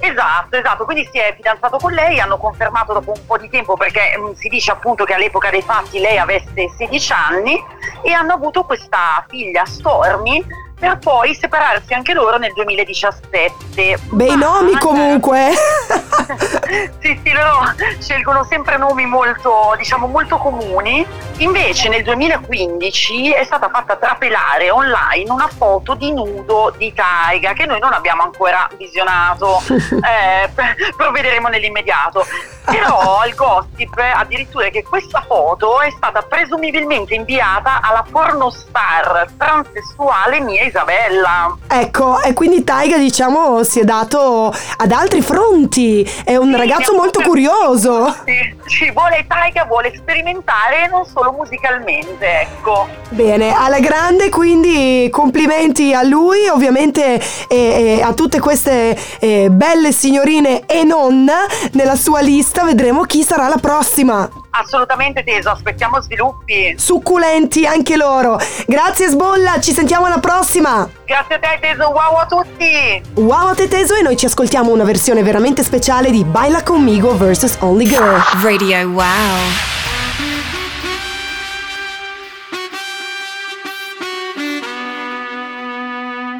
Esatto, 0.00 0.56
esatto, 0.56 0.84
quindi 0.84 1.08
si 1.10 1.18
è 1.18 1.34
fidanzato 1.34 1.76
con 1.78 1.92
lei, 1.92 2.20
hanno 2.20 2.38
confermato 2.38 2.92
dopo 2.92 3.12
un 3.16 3.26
po' 3.26 3.36
di 3.36 3.48
tempo 3.48 3.76
perché 3.76 4.16
mm, 4.16 4.32
si 4.34 4.48
dice 4.48 4.70
appunto 4.70 5.04
che 5.04 5.14
all'epoca 5.14 5.50
dei 5.50 5.62
fatti 5.62 5.98
lei 5.98 6.18
avesse 6.18 6.68
16 6.76 7.12
anni 7.12 7.58
e 8.02 8.12
hanhanno 8.12 8.34
avuto 8.34 8.62
questa 8.62 9.24
figlia 9.28 9.64
Stormy 9.64 10.44
per 10.78 10.98
poi 10.98 11.34
separarsi 11.34 11.92
anche 11.92 12.14
loro 12.14 12.38
nel 12.38 12.52
2017. 12.52 13.98
Bei 14.10 14.36
nomi 14.36 14.72
comunque. 14.78 15.50
sì, 17.00 17.20
sì, 17.24 17.32
loro 17.32 17.74
scelgono 17.98 18.44
sempre 18.44 18.76
nomi 18.76 19.04
molto, 19.04 19.74
diciamo, 19.76 20.06
molto 20.06 20.36
comuni. 20.36 21.04
Invece 21.38 21.88
nel 21.88 22.02
2015 22.04 23.32
è 23.32 23.44
stata 23.44 23.68
fatta 23.68 23.96
trapelare 23.96 24.70
online 24.70 25.30
una 25.30 25.48
foto 25.48 25.94
di 25.94 26.12
nudo 26.12 26.72
di 26.76 26.92
Taiga 26.92 27.52
che 27.52 27.66
noi 27.66 27.80
non 27.80 27.92
abbiamo 27.92 28.22
ancora 28.22 28.68
visionato, 28.76 29.60
eh, 29.68 30.50
provvederemo 30.96 31.48
nell'immediato. 31.48 32.24
Però 32.64 33.24
il 33.26 33.34
gossip 33.34 33.96
addirittura 33.96 34.66
è 34.66 34.70
che 34.70 34.82
questa 34.82 35.24
foto 35.26 35.80
è 35.80 35.90
stata 35.90 36.20
presumibilmente 36.22 37.14
inviata 37.14 37.80
alla 37.80 38.04
pornostar 38.08 39.26
transessuale 39.38 40.40
Mia 40.40 40.67
Isabella. 40.68 41.56
ecco, 41.66 42.20
e 42.22 42.32
quindi 42.32 42.64
Taiga 42.64 42.96
diciamo 42.96 43.62
si 43.64 43.80
è 43.80 43.84
dato 43.84 44.54
ad 44.76 44.92
altri 44.92 45.20
fronti. 45.22 46.08
È 46.24 46.36
un 46.36 46.50
Sì, 46.52 46.56
ragazzo 46.56 46.94
molto 46.94 47.20
curioso. 47.22 48.14
Sì, 48.24 48.54
sì, 48.66 48.90
vuole 48.92 49.24
Taiga, 49.26 49.64
vuole 49.64 49.92
sperimentare 49.96 50.88
non 50.90 51.04
solo 51.04 51.32
musicalmente, 51.32 52.40
ecco. 52.40 52.86
Bene, 53.10 53.54
alla 53.54 53.80
grande, 53.80 54.28
quindi 54.28 55.08
complimenti 55.10 55.92
a 55.94 56.02
lui, 56.02 56.46
ovviamente 56.48 57.20
e, 57.48 57.56
e 57.98 58.02
a 58.02 58.12
tutte 58.12 58.38
queste 58.40 58.96
eh, 59.18 59.48
belle 59.50 59.92
signorine 59.92 60.64
e 60.66 60.84
non 60.84 61.28
nella 61.72 61.96
sua 61.96 62.20
lista. 62.20 62.64
Vedremo 62.64 63.02
chi 63.02 63.22
sarà 63.22 63.48
la 63.48 63.58
prossima. 63.60 64.28
Assolutamente 64.50 65.22
teso, 65.24 65.50
aspettiamo 65.50 66.00
sviluppi. 66.00 66.74
Succulenti 66.76 67.66
anche 67.66 67.96
loro. 67.96 68.38
Grazie 68.66 69.08
Sbolla, 69.08 69.60
ci 69.60 69.72
sentiamo 69.72 70.06
alla 70.06 70.18
prossima. 70.18 70.88
Grazie 71.04 71.34
a 71.36 71.38
te 71.38 71.58
teso, 71.60 71.88
wow 71.90 72.16
a 72.16 72.26
tutti! 72.26 73.02
Wow 73.14 73.48
a 73.48 73.54
te 73.54 73.68
teso 73.68 73.94
e 73.94 74.02
noi 74.02 74.16
ci 74.16 74.26
ascoltiamo 74.26 74.72
una 74.72 74.84
versione 74.84 75.22
veramente 75.22 75.62
speciale 75.62 76.10
di 76.10 76.24
Baila 76.24 76.62
conmigo 76.62 77.16
vs 77.16 77.58
Only 77.60 77.86
Girl. 77.86 78.22
Radio 78.42 78.88
Wow. 78.88 79.04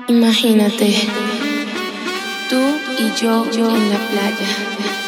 Imagínate, 0.09 1.07
tú 2.49 2.57
y 2.99 3.13
yo, 3.21 3.45
yo 3.51 3.69
en 3.69 3.91
la 3.91 3.99
playa. 4.11 5.08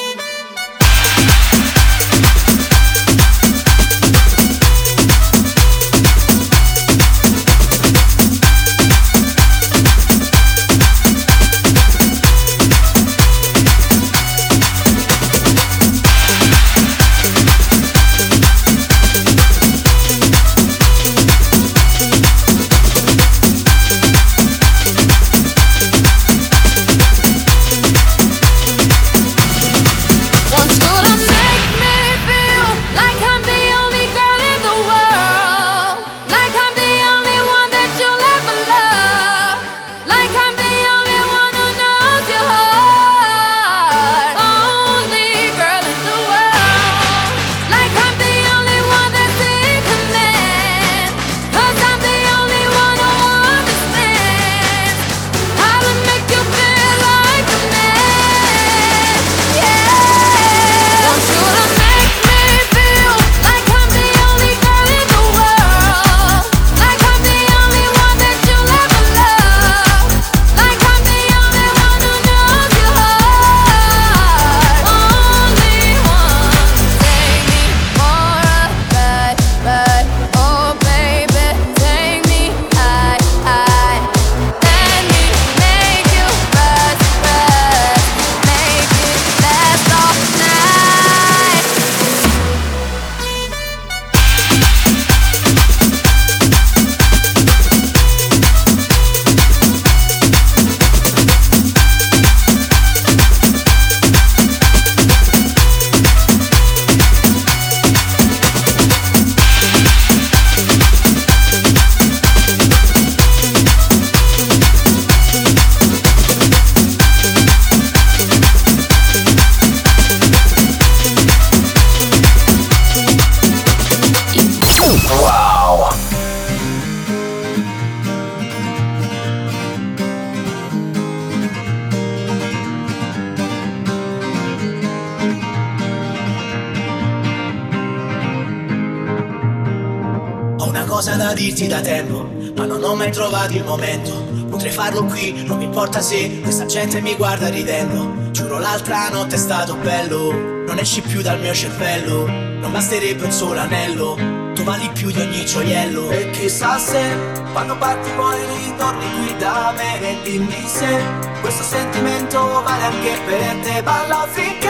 Una 140.71 140.85
cosa 140.85 141.15
da 141.15 141.33
dirti 141.33 141.67
da 141.67 141.81
tempo, 141.81 142.29
ma 142.55 142.65
non 142.65 142.81
ho 142.81 142.95
mai 142.95 143.11
trovato 143.11 143.51
il 143.53 143.63
momento. 143.65 144.23
Potrei 144.49 144.71
farlo 144.71 145.03
qui, 145.03 145.43
non 145.45 145.57
mi 145.57 145.65
importa 145.65 145.99
se 145.99 146.39
questa 146.39 146.65
gente 146.65 147.01
mi 147.01 147.13
guarda 147.15 147.49
ridendo. 147.49 148.31
Giuro 148.31 148.57
l'altra 148.57 149.09
notte 149.09 149.35
è 149.35 149.37
stato 149.37 149.75
bello, 149.75 150.31
non 150.31 150.77
esci 150.79 151.01
più 151.01 151.21
dal 151.21 151.41
mio 151.41 151.53
cervello. 151.53 152.25
Non 152.25 152.71
basterebbe 152.71 153.25
un 153.25 153.31
solo 153.31 153.59
anello, 153.59 154.15
tu 154.53 154.63
vali 154.63 154.89
più 154.93 155.11
di 155.11 155.19
ogni 155.19 155.45
gioiello. 155.45 156.09
E 156.09 156.29
chissà 156.29 156.77
se 156.77 157.17
quando 157.51 157.75
parti 157.75 158.09
poi 158.15 158.39
ritorni 158.63 159.05
qui 159.11 159.35
da 159.37 159.73
me 159.75 159.99
e 159.99 160.17
dimmi 160.23 160.63
se 160.67 161.30
questo 161.41 161.63
sentimento 161.63 162.61
vale 162.63 162.83
anche 162.83 163.19
per 163.25 163.55
te. 163.63 163.81
Balla 163.83 164.27
finché 164.31 164.69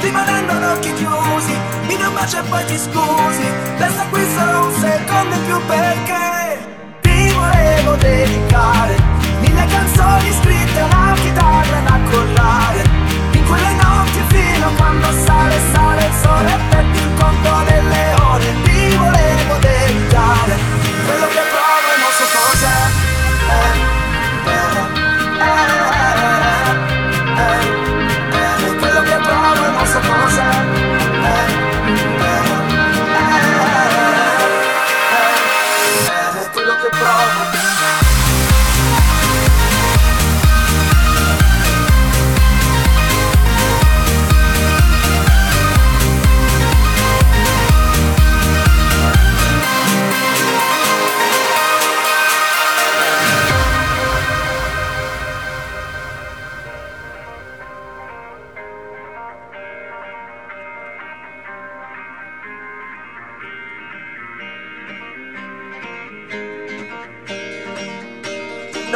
rimanendo 0.00 0.52
ad 0.52 0.62
occhi 0.76 0.92
chiusi, 0.94 1.54
mi 1.86 1.94
un 1.94 2.12
bacio 2.12 2.38
e 2.38 2.42
poi 2.42 2.64
ti 2.66 2.76
scusi. 2.76 3.46
Resta 3.78 4.04
qui 4.10 4.22
solo 4.36 4.66
un 4.66 4.72
secondo 4.74 5.34
in 5.34 5.44
più 5.46 5.66
perché 5.66 6.58
ti 7.00 7.32
volevo 7.32 7.94
dedicare 7.94 8.94
mille 9.40 9.66
canzoni 9.66 10.32
scritte 10.42 10.80
a 10.80 10.84
una 10.84 11.14
chitarra 11.14 11.80
da 11.86 11.98
collare. 12.10 12.82
In 13.32 13.44
quelle 13.46 13.72
notti 13.74 14.20
fino 14.28 14.66
a 14.66 14.70
quando 14.76 15.06
sale, 15.24 15.58
sale 15.72 16.04
il 16.04 16.12
sole 16.22 16.58
e 16.70 16.80
il 16.80 17.14
conto 17.18 17.50
delle 17.64 18.14
ore. 18.20 18.54
Ti 18.64 18.96
volevo 18.96 19.54
dedicare 19.60 20.58
quello 21.06 21.26
che 21.28 21.39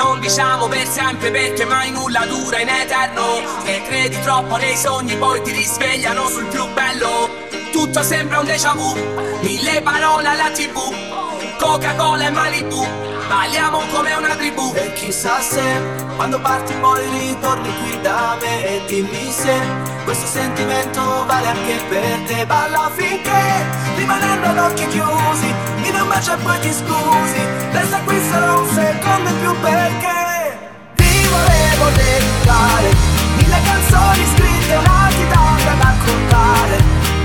Non 0.04 0.20
diciamo 0.20 0.68
per 0.68 0.86
sempre 0.86 1.30
perché 1.30 1.64
mai 1.64 1.90
nulla 1.90 2.26
dura 2.26 2.60
in 2.60 2.68
eterno. 2.68 3.40
Se 3.64 3.82
credi 3.84 4.20
troppo 4.20 4.56
nei 4.56 4.76
sogni 4.76 5.16
poi 5.16 5.40
ti 5.40 5.50
risvegliano 5.50 6.28
sul 6.28 6.44
più 6.44 6.62
bello. 6.74 7.30
Tutto 7.72 8.02
sembra 8.02 8.40
un 8.40 8.44
déjà 8.44 8.74
vu 8.74 8.94
Mille 9.40 9.80
parole 9.80 10.28
alla 10.28 10.50
tv 10.50 10.78
Coca-Cola 11.58 12.26
e 12.26 12.30
Malibu 12.30 12.86
Balliamo 13.28 13.80
come 13.92 14.12
una 14.14 14.36
tribù. 14.36 14.72
E 14.74 14.92
chissà 14.92 15.40
se 15.40 15.62
quando 16.16 16.38
parti 16.38 16.74
poi 16.74 17.08
ritorni 17.08 17.72
qui 17.82 18.00
da 18.02 18.36
me 18.38 18.66
e 18.66 18.82
dimmi 18.86 19.32
se 19.32 19.58
questo 20.04 20.26
sentimento 20.26 21.00
vale 21.26 21.46
anche 21.46 21.82
per 21.88 22.18
te. 22.26 22.44
Balla 22.44 22.90
finché 22.94 23.66
rimanendo 23.96 24.46
ad 24.48 24.58
occhi 24.58 24.86
chiusi, 24.88 25.54
bacio 26.06 26.34
e 26.34 26.36
poi 26.36 26.58
ti 26.60 26.72
scusi. 26.72 27.40
Resta 27.72 27.98
qui 28.04 28.20
solo 28.30 28.60
un 28.60 28.68
secondo 28.68 29.28
in 29.30 29.40
più 29.40 29.60
perché 29.60 30.58
ti 30.94 31.26
volevo 31.28 31.84
dedicare 31.94 32.88
mille 33.36 33.60
canzoni 33.64 34.24
scritte 34.34 34.76
una 34.76 35.08
chitarra 35.08 35.74
da 35.80 35.92
contare. 36.04 36.76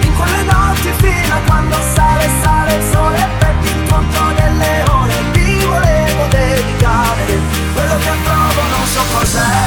In 0.01 0.15
quelle 0.15 0.43
notti 0.43 0.91
fino 0.97 1.35
a 1.35 1.39
quando 1.45 1.75
sale, 1.93 2.29
sale 2.41 2.75
il 2.75 2.83
sole 2.91 3.17
e 3.17 3.27
perdi 3.39 3.67
il 3.67 3.89
conto 3.89 4.21
delle 4.35 4.83
ore. 4.89 5.13
Ti 5.31 5.65
volevo 5.65 6.25
dedicare 6.29 7.25
quello 7.73 7.97
che 7.97 8.11
provo 8.23 8.61
non 8.75 8.85
so 8.85 9.01
cos'è. 9.13 9.57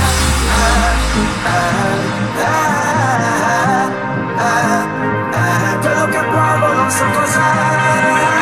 Eh, 0.53 1.01
eh, 1.49 1.61
eh, 2.39 2.61
eh, 4.39 4.81
eh, 5.35 5.79
quello 5.81 6.07
che 6.07 6.19
provo 6.19 6.73
non 6.73 6.91
so 6.91 7.05
cos'è. 7.13 8.42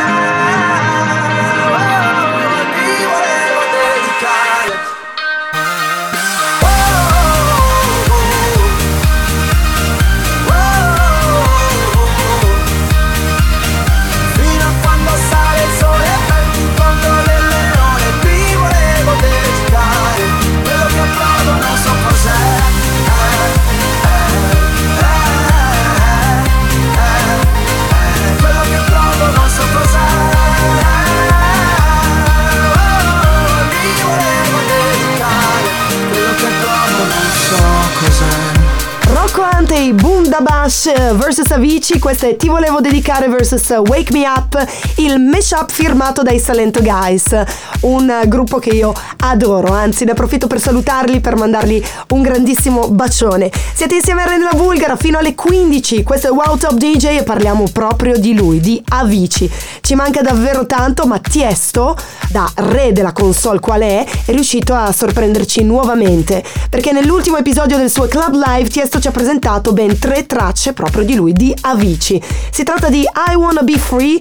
Bundabash 40.70 41.14
vs 41.14 41.50
Avicii, 41.50 41.98
questa 41.98 42.28
è 42.28 42.36
Ti 42.36 42.48
volevo 42.48 42.80
dedicare 42.80 43.26
vs 43.28 43.82
Wake 43.86 44.12
Me 44.12 44.24
Up, 44.28 44.64
il 44.96 45.18
mashup 45.18 45.68
firmato 45.68 46.22
dai 46.22 46.38
Salento 46.38 46.80
Guys, 46.80 47.34
un 47.80 48.22
gruppo 48.26 48.58
che 48.58 48.70
io 48.70 48.92
adoro, 49.18 49.72
anzi 49.72 50.04
ne 50.04 50.12
approfitto 50.12 50.46
per 50.46 50.60
salutarli, 50.60 51.20
per 51.20 51.36
mandargli 51.36 51.82
un 52.08 52.22
grandissimo 52.22 52.88
bacione. 52.88 53.50
Siete 53.74 53.94
insieme 53.94 54.22
a 54.22 54.26
Rendela 54.26 54.52
Bulgara 54.52 54.96
fino 54.96 55.18
alle 55.18 55.34
15, 55.34 56.02
questo 56.02 56.28
è 56.28 56.30
Wow 56.30 56.56
Top 56.56 56.74
DJ 56.74 57.18
e 57.18 57.22
parliamo 57.22 57.64
proprio 57.72 58.18
di 58.18 58.34
lui, 58.34 58.60
di 58.60 58.82
Avicii. 58.88 59.50
Ci 59.80 59.94
manca 59.94 60.20
davvero 60.20 60.66
tanto, 60.66 61.06
ma 61.06 61.18
Tiesto, 61.18 61.96
da 62.30 62.50
re 62.56 62.92
della 62.92 63.12
console 63.12 63.60
qual 63.60 63.80
è, 63.80 64.04
è 64.24 64.30
riuscito 64.30 64.74
a 64.74 64.92
sorprenderci 64.92 65.62
nuovamente, 65.62 66.44
perché 66.68 66.92
nell'ultimo 66.92 67.36
episodio 67.36 67.76
del 67.76 67.90
suo 67.90 68.06
Club 68.06 68.34
Live 68.34 68.68
Tiesto 68.68 69.00
ci 69.00 69.08
ha 69.08 69.12
presentato 69.12 69.72
ben 69.72 69.98
tre 69.98 70.26
tracce 70.26 70.72
proprio 70.72 71.04
di 71.04 71.14
lui, 71.14 71.32
di 71.32 71.54
Avicii. 71.60 72.22
Si 72.50 72.62
tratta 72.62 72.88
di 72.88 73.00
I 73.00 73.34
Wanna 73.34 73.62
Be 73.62 73.78
Free, 73.78 74.18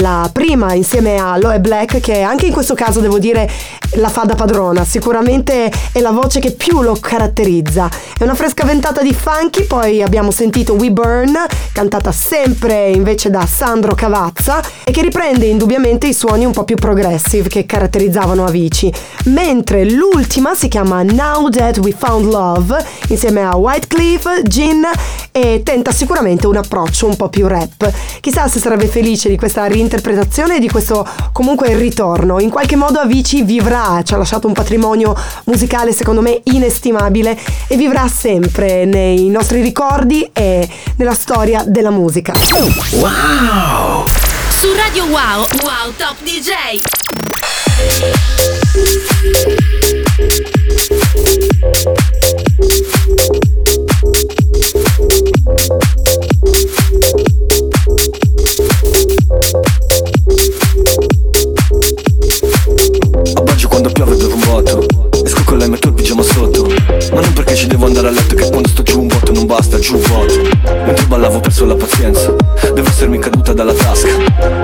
la 0.00 0.28
prima 0.32 0.74
insieme 0.74 1.16
a 1.16 1.38
Loe 1.38 1.60
Black, 1.60 2.00
che 2.00 2.20
anche 2.22 2.46
in 2.46 2.52
questo 2.52 2.74
caso 2.74 2.97
devo 3.00 3.18
dire 3.18 3.50
la 3.92 4.08
fa 4.08 4.24
da 4.24 4.34
padrona, 4.34 4.84
sicuramente 4.84 5.72
è 5.92 6.00
la 6.00 6.10
voce 6.10 6.40
che 6.40 6.52
più 6.52 6.82
lo 6.82 6.96
caratterizza. 7.00 7.88
È 8.18 8.22
una 8.22 8.34
fresca 8.34 8.64
ventata 8.64 9.02
di 9.02 9.14
funky, 9.14 9.64
poi 9.64 10.02
abbiamo 10.02 10.30
sentito 10.30 10.74
We 10.74 10.90
Burn, 10.90 11.34
cantata 11.72 12.12
sempre 12.12 12.88
invece 12.88 13.30
da 13.30 13.46
Sandro 13.46 13.94
Cavazza, 13.94 14.62
e 14.84 14.90
che 14.90 15.02
riprende 15.02 15.46
indubbiamente 15.46 16.06
i 16.06 16.14
suoni 16.14 16.44
un 16.44 16.52
po' 16.52 16.64
più 16.64 16.76
progressive 16.76 17.48
che 17.48 17.66
caratterizzavano 17.66 18.44
Avicii. 18.44 18.92
Mentre 19.24 19.84
l'ultima 19.90 20.54
si 20.54 20.68
chiama 20.68 21.02
Now 21.02 21.48
That 21.48 21.78
We 21.78 21.94
Found 21.96 22.30
Love, 22.30 22.84
insieme 23.08 23.42
a 23.42 23.56
Whitecliff, 23.56 24.42
Gin, 24.42 24.86
e 25.30 25.62
tenta 25.62 25.92
sicuramente 25.92 26.46
un 26.46 26.56
approccio 26.56 27.06
un 27.06 27.16
po' 27.16 27.28
più 27.28 27.46
rap. 27.46 27.90
Chissà 28.20 28.48
se 28.48 28.58
sarebbe 28.58 28.86
felice 28.86 29.28
di 29.28 29.36
questa 29.36 29.66
reinterpretazione 29.66 30.56
e 30.56 30.60
di 30.60 30.68
questo 30.68 31.06
comunque 31.32 31.74
ritorno. 31.76 32.40
In 32.40 32.50
qualche 32.50 32.76
modo 32.76 32.87
Avicii 32.96 33.42
vivrà, 33.42 34.00
ci 34.02 34.14
ha 34.14 34.16
lasciato 34.16 34.46
un 34.46 34.52
patrimonio 34.52 35.14
musicale 35.44 35.92
secondo 35.92 36.20
me 36.20 36.40
inestimabile 36.44 37.38
e 37.66 37.76
vivrà 37.76 38.08
sempre 38.08 38.84
nei 38.84 39.28
nostri 39.28 39.60
ricordi 39.60 40.28
e 40.32 40.68
nella 40.96 41.14
storia 41.14 41.64
della 41.66 41.90
musica. 41.90 42.32
Wow! 42.92 44.04
Su 44.48 44.68
Radio 44.74 45.04
Wow, 45.04 45.46
Wow 45.62 45.92
Top 45.96 46.16
DJ. 46.22 46.80
A 59.40 59.67
quando 63.78 63.92
piove 63.92 64.16
bevo 64.16 64.34
un 64.34 64.44
botto 64.44 64.86
Esco 65.24 65.44
con 65.44 65.58
lei 65.58 65.68
metto 65.68 65.88
il 65.88 65.94
pigiama 65.94 66.22
sotto. 66.22 66.66
Ma 67.12 67.20
non 67.20 67.32
perché 67.32 67.54
ci 67.54 67.66
devo 67.66 67.86
andare 67.86 68.08
a 68.08 68.10
letto 68.10 68.34
Che 68.34 68.48
quando 68.48 68.68
sto 68.68 68.82
giù 68.82 69.00
un 69.00 69.08
botto 69.08 69.32
non 69.32 69.46
basta, 69.46 69.78
giù 69.78 69.94
un 69.94 70.02
vuoto. 70.02 70.34
Mentre 70.84 71.06
ballavo 71.06 71.36
ho 71.36 71.40
perso 71.40 71.64
la 71.64 71.74
pazienza 71.74 72.34
Devo 72.74 72.88
essermi 72.88 73.18
caduta 73.18 73.52
dalla 73.52 73.72
tasca. 73.72 74.08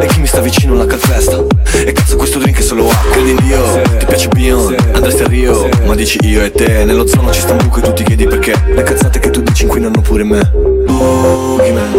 E 0.00 0.06
chi 0.06 0.20
mi 0.20 0.26
sta 0.26 0.40
vicino 0.40 0.74
la 0.74 0.86
calpesta. 0.86 1.42
E 1.84 1.92
cazzo 1.92 2.16
questo 2.16 2.38
drink 2.38 2.58
è 2.58 2.62
solo 2.62 2.88
acqua. 2.88 3.12
Credi 3.12 3.30
in 3.30 3.38
Dio, 3.42 3.82
ti 3.98 4.06
piace 4.06 4.28
Beyond? 4.28 4.76
Andresti 4.94 5.22
a 5.22 5.26
Rio, 5.26 5.68
ma 5.84 5.94
dici 5.94 6.18
io 6.22 6.42
e 6.42 6.50
te 6.50 6.84
Nello 6.84 7.06
zono 7.06 7.32
ci 7.32 7.40
sta 7.40 7.52
un 7.52 7.58
buco 7.58 7.78
e 7.78 7.82
tu 7.82 7.92
ti 7.92 8.04
chiedi 8.04 8.26
perché. 8.26 8.54
Le 8.66 8.82
cazzate 8.82 9.18
che 9.18 9.30
tu 9.30 9.42
dici 9.42 9.64
inquinano 9.64 10.00
pure 10.00 10.24
me. 10.24 10.50
Boogeyman 10.86 11.92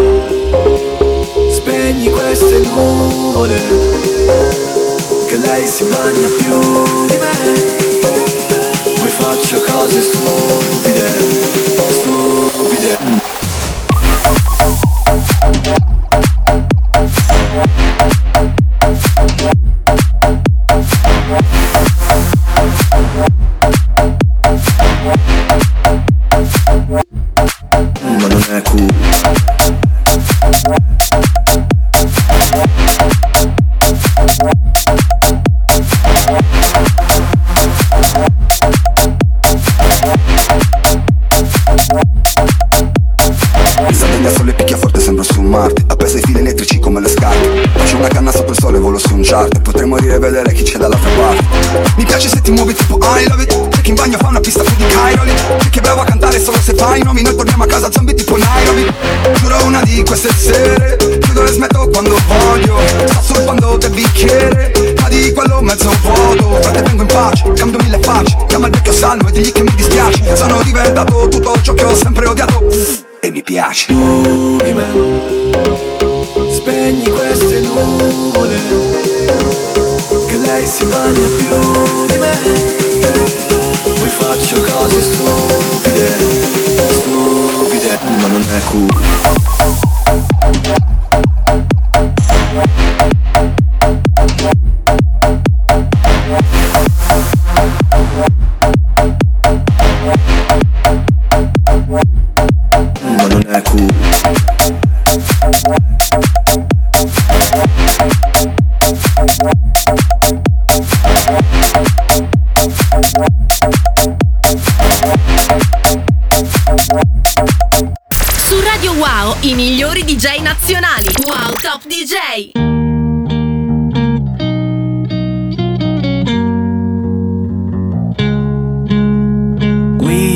Spegni 1.52 2.10
queste 2.10 2.60
nuvole 2.60 4.85
Che 5.28 5.38
lei 5.38 5.66
si 5.68 5.84
bagna 5.86 6.28
più 6.38 6.60
di 7.08 7.18
me. 7.18 7.34
Poi 8.96 9.10
faccio 9.10 9.60
cose 9.62 10.02
stupide 10.02 11.08
Stupide 11.90 13.35
ti 52.46 52.52
muovi 52.52 52.76
tipo 52.76 53.00
I 53.02 53.28
love 53.28 53.42
it 53.42 53.70
C'è 53.70 53.82
chi 53.82 53.90
in 53.90 53.96
bagno 53.96 54.18
fa 54.20 54.28
una 54.28 54.40
pista 54.40 54.62
più 54.62 54.76
di 54.76 54.86
Cairoli. 54.86 55.34
C'è 55.34 55.70
chi 55.70 55.80
bravo 55.80 56.02
a 56.02 56.04
cantare 56.06 56.40
solo 56.40 56.58
se 56.62 56.74
fai 56.76 57.02
nomi 57.02 57.24
Noi 57.24 57.36
torniamo 57.36 57.64
a 57.64 57.68
casa 57.68 57.92
zombie 57.92 58.14
tipo 58.14 58.38
Nairobi. 58.38 58.94
Giuro 59.40 59.66
una 59.66 59.82
di 59.82 60.04
queste 60.06 60.30
sere 60.32 60.96
Chiudo 61.20 61.44
e 61.44 61.48
smetto 61.48 61.90
quando 61.90 62.16
voglio. 62.28 62.78
Sto 63.08 63.22
sul 63.34 63.44
fondo 63.44 63.78
del 63.78 63.90
bicchiere 63.90 64.96
Ma 65.02 65.10
di 65.10 65.34
quello 65.34 65.62
mezzo 65.62 65.92
vuoto. 66.04 66.62
Frate 66.62 66.82
vengo 66.84 67.02
in 67.02 67.08
pace, 67.08 67.52
cambio 67.54 67.80
mille 67.82 68.00
facce. 68.00 68.38
Chiama 68.48 68.68
il 68.68 68.74
vecchio 68.74 68.94
salmo 68.94 69.28
e 69.28 69.32
digli 69.32 69.52
che 69.52 69.64
mi 69.64 69.74
dispiace. 69.76 70.36
Sono 70.36 70.62
diventato 70.62 71.28
tutto 71.28 71.60
ciò 71.62 71.74
che 71.74 71.84
ho 71.84 71.96
sempre 71.96 72.28
odiato. 72.28 72.64
E 73.22 73.32
mi 73.32 73.42
piace. 73.42 73.88
Spegni 76.52 77.10
queste 77.10 77.55
Si 80.66 80.84
bagna 80.86 81.28
più 81.38 82.06
di 82.08 82.18
me. 82.18 82.32
Poi 83.84 84.10
faccio 84.10 84.62
cose 84.62 85.02
stupide 85.02 86.18
Stupide 86.90 88.00
Ma 88.20 88.28
non 88.28 88.42
è 88.42 88.62
cool 88.72 89.85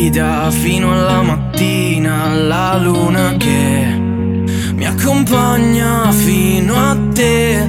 Guida 0.09 0.49
fino 0.49 0.91
alla 0.91 1.21
mattina 1.21 2.33
la 2.33 2.75
luna 2.81 3.35
che 3.37 3.95
mi 4.73 4.83
accompagna 4.83 6.11
fino 6.11 6.73
a 6.73 6.97
te. 7.13 7.63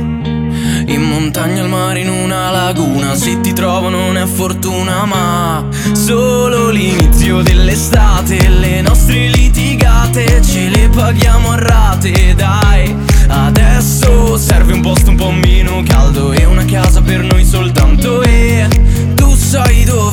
In 0.87 1.03
montagna, 1.03 1.61
al 1.61 1.69
mare, 1.69 2.01
in 2.01 2.09
una 2.09 2.51
laguna, 2.51 3.15
se 3.15 3.43
ti 3.43 3.53
trovo 3.53 3.91
non 3.91 4.17
è 4.17 4.25
fortuna, 4.25 5.05
ma 5.05 5.67
solo 5.93 6.71
l'inizio 6.71 7.43
dell'estate. 7.43 8.49
Le 8.49 8.81
nostre 8.81 9.29
litigate 9.29 10.41
ce 10.41 10.71
le 10.71 10.89
paghiamo 10.89 11.51
a 11.51 11.59
rate, 11.59 12.35
dai. 12.35 12.97
Adesso 13.29 14.39
serve 14.39 14.73
un 14.73 14.81
posto 14.81 15.11
un 15.11 15.17
po' 15.17 15.31
meno 15.31 15.83
caldo 15.87 16.33
e 16.33 16.47
una 16.47 16.65
casa 16.65 17.03
per 17.03 17.21
noi 17.21 17.45
soltanto. 17.45 18.23
E 18.23 18.67
tu 19.15 19.35
sai 19.35 19.85
dove 19.85 20.10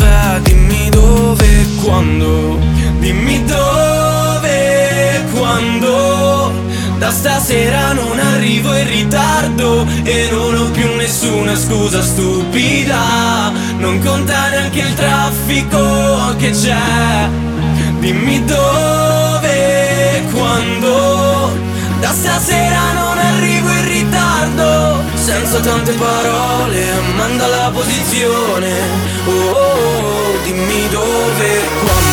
quando. 1.87 2.59
Dimmi 2.99 3.45
dove 3.45 5.23
quando. 5.33 6.51
Da 6.97 7.11
stasera 7.11 7.93
non 7.93 8.19
arrivo 8.19 8.75
in 8.75 8.87
ritardo 8.87 9.87
e 10.03 10.27
non 10.31 10.55
ho 10.55 10.69
più 10.71 10.95
nessuna 10.95 11.55
scusa 11.55 12.01
stupida. 12.01 13.51
Non 13.77 14.03
conta 14.03 14.49
neanche 14.49 14.79
il 14.79 14.93
traffico 14.95 16.35
che 16.37 16.51
c'è. 16.51 17.29
Dimmi 17.99 18.43
dove 18.43 20.23
quando 20.33 21.55
da 21.99 22.11
stasera 22.11 22.93
non 22.93 23.17
arrivo 23.17 23.69
in 23.69 23.87
ritardo 23.87 24.46
Senza 25.27 25.59
tante 25.59 25.91
parole 25.91 27.01
manda 27.17 27.47
la 27.47 27.69
posizione. 27.73 28.71
Oh, 29.25 29.31
oh, 29.31 30.05
oh, 30.05 30.37
dimmi 30.45 30.87
dove 30.87 31.67
quando 31.83 32.06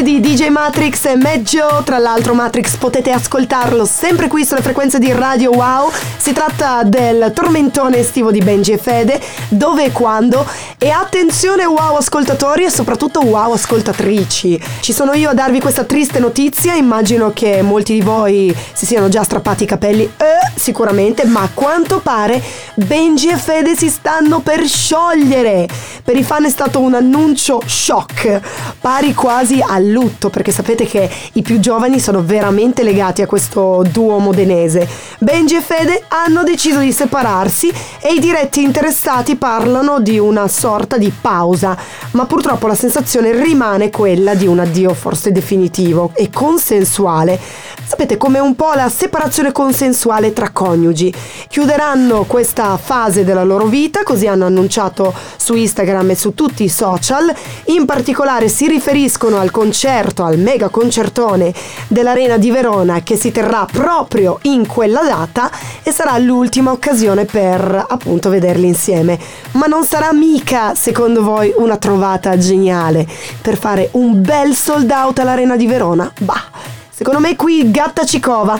remix 0.00 0.02
di 0.02 0.20
DJ 0.20 0.48
Matrix 0.48 1.06
è 1.06 1.14
Meggio, 1.14 1.82
tra 1.84 1.98
l'altro 1.98 2.34
Matrix 2.34 2.76
potete 2.76 3.10
ascoltarlo 3.10 3.84
sempre 3.84 4.28
qui 4.28 4.44
sulle 4.44 4.62
frequenze 4.62 4.98
di 4.98 5.12
Radio 5.12 5.50
Wow. 5.50 5.90
Si 6.16 6.32
tratta 6.32 6.82
del 6.82 7.32
tormentone 7.34 7.98
estivo 7.98 8.30
di 8.30 8.40
Benji 8.40 8.72
e 8.72 8.78
Fede, 8.78 9.20
dove 9.48 9.84
e 9.84 9.92
quando. 9.92 10.46
E 10.78 10.90
attenzione 10.90 11.64
wow 11.64 11.96
ascoltatori 11.96 12.64
e 12.64 12.70
soprattutto 12.70 13.20
wow 13.20 13.52
ascoltatrici. 13.52 14.60
Ci 14.80 14.92
sono 14.92 15.12
io 15.12 15.30
a 15.30 15.34
darvi 15.34 15.60
questa 15.60 15.84
triste 15.84 16.18
notizia, 16.18 16.74
immagino 16.74 17.32
che 17.32 17.62
molti 17.62 17.94
di 17.94 18.00
voi 18.00 18.54
si 18.72 18.86
siano 18.86 19.08
già 19.08 19.22
strappati 19.22 19.64
i 19.64 19.66
capelli, 19.66 20.04
eh, 20.04 20.52
sicuramente, 20.54 21.24
ma 21.26 21.42
a 21.42 21.50
quanto 21.52 22.00
pare 22.00 22.42
Benji 22.74 23.28
e 23.28 23.36
Fede 23.36 23.76
si 23.76 23.88
stanno 23.88 24.40
per 24.40 24.66
sciogliere. 24.66 25.68
Per 26.02 26.16
i 26.16 26.22
fan 26.22 26.44
è 26.44 26.50
stato 26.50 26.80
un 26.80 26.94
annuncio 26.94 27.62
shock, 27.66 28.40
pari 28.80 29.12
quasi 29.14 29.62
al 29.66 29.89
lutto, 29.90 30.30
perché 30.30 30.52
sapete 30.52 30.86
che 30.86 31.08
i 31.34 31.42
più 31.42 31.60
giovani 31.60 32.00
sono 32.00 32.22
veramente 32.22 32.82
legati 32.82 33.22
a 33.22 33.26
questo 33.26 33.84
duo 33.90 34.18
modenese. 34.18 34.88
Benji 35.18 35.56
e 35.56 35.60
Fede 35.60 36.04
hanno 36.08 36.42
deciso 36.42 36.78
di 36.80 36.92
separarsi 36.92 37.72
e 38.00 38.14
i 38.14 38.20
diretti 38.20 38.62
interessati 38.62 39.36
parlano 39.36 40.00
di 40.00 40.18
una 40.18 40.48
sorta 40.48 40.96
di 40.96 41.12
pausa, 41.18 41.76
ma 42.12 42.26
purtroppo 42.26 42.66
la 42.66 42.74
sensazione 42.74 43.32
rimane 43.32 43.90
quella 43.90 44.34
di 44.34 44.46
un 44.46 44.58
addio 44.58 44.94
forse 44.94 45.32
definitivo 45.32 46.12
e 46.14 46.30
consensuale. 46.30 47.38
Sapete 47.84 48.16
come 48.16 48.38
un 48.38 48.54
po' 48.54 48.72
la 48.74 48.88
separazione 48.88 49.50
consensuale 49.52 50.32
tra 50.32 50.50
coniugi. 50.50 51.12
Chiuderanno 51.48 52.22
questa 52.24 52.76
fase 52.76 53.24
della 53.24 53.42
loro 53.42 53.66
vita, 53.66 54.04
così 54.04 54.28
hanno 54.28 54.46
annunciato 54.46 55.12
su 55.36 55.54
Instagram 55.54 56.10
e 56.10 56.14
su 56.14 56.34
tutti 56.34 56.62
i 56.62 56.68
social. 56.68 57.34
In 57.66 57.86
particolare 57.86 58.48
si 58.48 58.68
riferiscono 58.68 59.38
al 59.38 59.50
concerto, 59.80 60.24
al 60.24 60.36
mega 60.36 60.68
concertone 60.68 61.54
dell'Arena 61.88 62.36
di 62.36 62.50
Verona 62.50 63.00
che 63.02 63.16
si 63.16 63.32
terrà 63.32 63.66
proprio 63.70 64.38
in 64.42 64.66
quella 64.66 65.00
data 65.00 65.50
e 65.82 65.90
sarà 65.90 66.18
l'ultima 66.18 66.70
occasione 66.70 67.24
per 67.24 67.86
appunto 67.88 68.28
vederli 68.28 68.66
insieme. 68.66 69.18
Ma 69.52 69.64
non 69.64 69.84
sarà 69.84 70.12
mica, 70.12 70.74
secondo 70.74 71.22
voi, 71.22 71.54
una 71.56 71.78
trovata 71.78 72.36
geniale 72.36 73.06
per 73.40 73.56
fare 73.56 73.88
un 73.92 74.20
bel 74.20 74.54
sold 74.54 74.90
out 74.90 75.18
all'Arena 75.20 75.56
di 75.56 75.66
Verona? 75.66 76.12
Bah, 76.18 76.44
secondo 76.90 77.18
me 77.20 77.34
qui 77.34 77.70
gatta 77.70 78.04
ci 78.04 78.20
cova. 78.20 78.58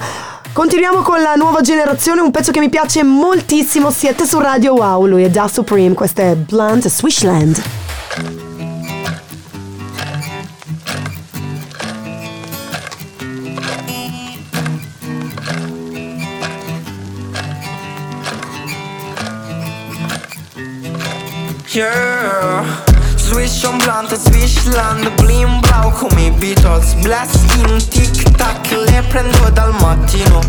Continuiamo 0.54 1.02
con 1.02 1.20
la 1.20 1.34
nuova 1.34 1.60
generazione, 1.60 2.22
un 2.22 2.30
pezzo 2.30 2.50
che 2.50 2.60
mi 2.60 2.70
piace 2.70 3.02
moltissimo, 3.02 3.90
siete 3.90 4.24
su 4.24 4.38
Radio 4.38 4.72
Wow, 4.72 5.04
lui 5.04 5.24
è 5.24 5.28
Da 5.28 5.48
Supreme, 5.48 5.92
questo 5.92 6.22
è 6.22 6.34
Blunt 6.34 6.88
Swishland. 6.88 8.48
Yeah 21.72 22.64
Swish 23.16 23.64
on 23.64 23.78
blunt, 23.78 24.10
swishland, 24.18 25.08
blim 25.16 25.60
blau 25.60 25.92
come 25.92 26.26
i 26.26 26.30
Beatles. 26.32 26.94
Bless 27.00 27.32
in 27.58 27.78
tic 27.88 28.28
tac, 28.36 28.72
le 28.72 29.04
prendo 29.08 29.50
dal 29.50 29.72
mattino. 29.74 30.40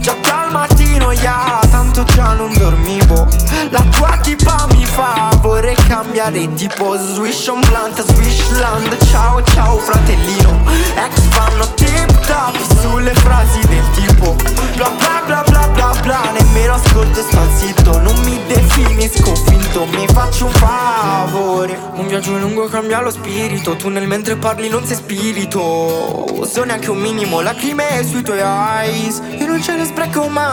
Già 0.00 0.14
mattino, 0.56 1.12
yeah, 1.12 1.60
tanto 1.70 2.02
già 2.04 2.32
non 2.32 2.52
dormivo. 2.56 3.28
La 3.70 3.82
tua 3.90 4.18
tipa 4.22 4.66
mi 4.72 4.86
fa, 4.86 5.30
vorrei 5.40 5.76
cambiare 5.88 6.52
tipo 6.54 6.96
Swish 6.96 7.48
on 7.48 7.60
blunt, 7.60 8.02
swishland, 8.12 8.96
ciao 9.10 9.42
ciao 9.42 9.76
fratellino. 9.76 10.60
Ex 10.96 11.20
fanno 11.28 11.66
tip 11.74 12.26
tap 12.26 12.56
sulle 12.80 13.12
frasi 13.14 13.60
del 13.66 13.84
tipo 13.90 14.34
Bla 14.76 14.90
bla 14.98 15.22
bla 15.26 15.42
bla 15.46 15.68
bla 15.68 15.92
bla, 16.02 16.30
nemmeno 16.38 16.74
ascolto 16.74 17.20
e 17.20 17.22
sto 17.22 17.40
zitto 17.56 17.98
Non 18.00 18.16
mi 18.24 18.38
definisco 18.46 19.34
finto, 19.34 19.86
mi 19.86 20.06
faccio 20.08 20.46
un 20.46 20.52
favore. 20.52 21.78
Un 21.94 22.06
viaggio 22.06 22.36
lungo 22.38 22.66
cambia 22.66 23.00
lo 23.00 23.10
spirito. 23.10 23.76
Tu 23.76 23.88
nel 23.88 24.06
mentre 24.06 24.36
parli 24.36 24.68
non 24.68 24.84
sei 24.84 24.96
spirito. 24.96 26.44
So 26.44 26.64
neanche 26.64 26.90
un 26.90 26.98
minimo 26.98 27.40
lacrime 27.40 28.04
sui 28.04 28.22
tuoi 28.22 28.40
eyes. 28.40 29.20
Io 29.38 29.46
non 29.46 29.62
ce 29.62 29.76
ne 29.76 29.84
spreco 29.84 30.28
mai 30.28 30.45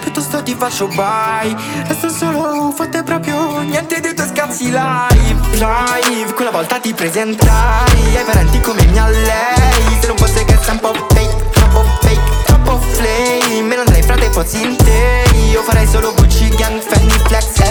Piuttosto 0.00 0.42
ti 0.42 0.54
faccio 0.54 0.88
bye. 0.88 1.56
Resto 1.86 2.10
solo 2.10 2.70
fatte 2.76 3.02
proprio 3.02 3.60
niente 3.60 4.00
dei 4.00 4.14
tuoi 4.14 4.28
scazzi 4.28 4.64
live 4.64 5.40
Live, 5.52 6.34
quella 6.34 6.50
volta 6.50 6.78
ti 6.78 6.92
presentai 6.92 8.16
Ai 8.16 8.24
parenti 8.24 8.60
come 8.60 8.84
mia 8.86 9.08
lei. 9.08 9.98
Se 10.00 10.06
non 10.06 10.16
fosse 10.16 10.44
che 10.44 10.58
sei 10.60 10.72
un 10.72 10.80
po' 10.80 10.92
fake, 10.92 11.50
troppo 11.50 11.84
fake, 12.00 12.44
troppo 12.44 12.78
flame. 12.78 13.62
Me 13.62 13.76
non 13.76 13.86
andrei 13.86 14.02
frate 14.02 14.30
fossi 14.30 14.62
in 14.62 14.76
te. 14.76 15.24
Io 15.50 15.62
farei 15.62 15.86
solo 15.86 16.12
Gucci 16.14 16.48
Gang, 16.50 16.80
Fendi, 16.80 17.18
Flex 17.26 17.61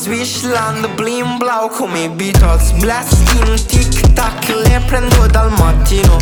swishland, 0.00 0.86
blim 0.96 1.36
blau 1.38 1.68
come 1.68 2.04
i 2.04 2.08
Beatles. 2.08 2.72
Bless 2.80 3.10
in 3.34 3.66
tic 3.66 4.12
tac, 4.14 4.48
le 4.48 4.80
prendo 4.86 5.26
dal 5.26 5.50
mattino. 5.58 6.16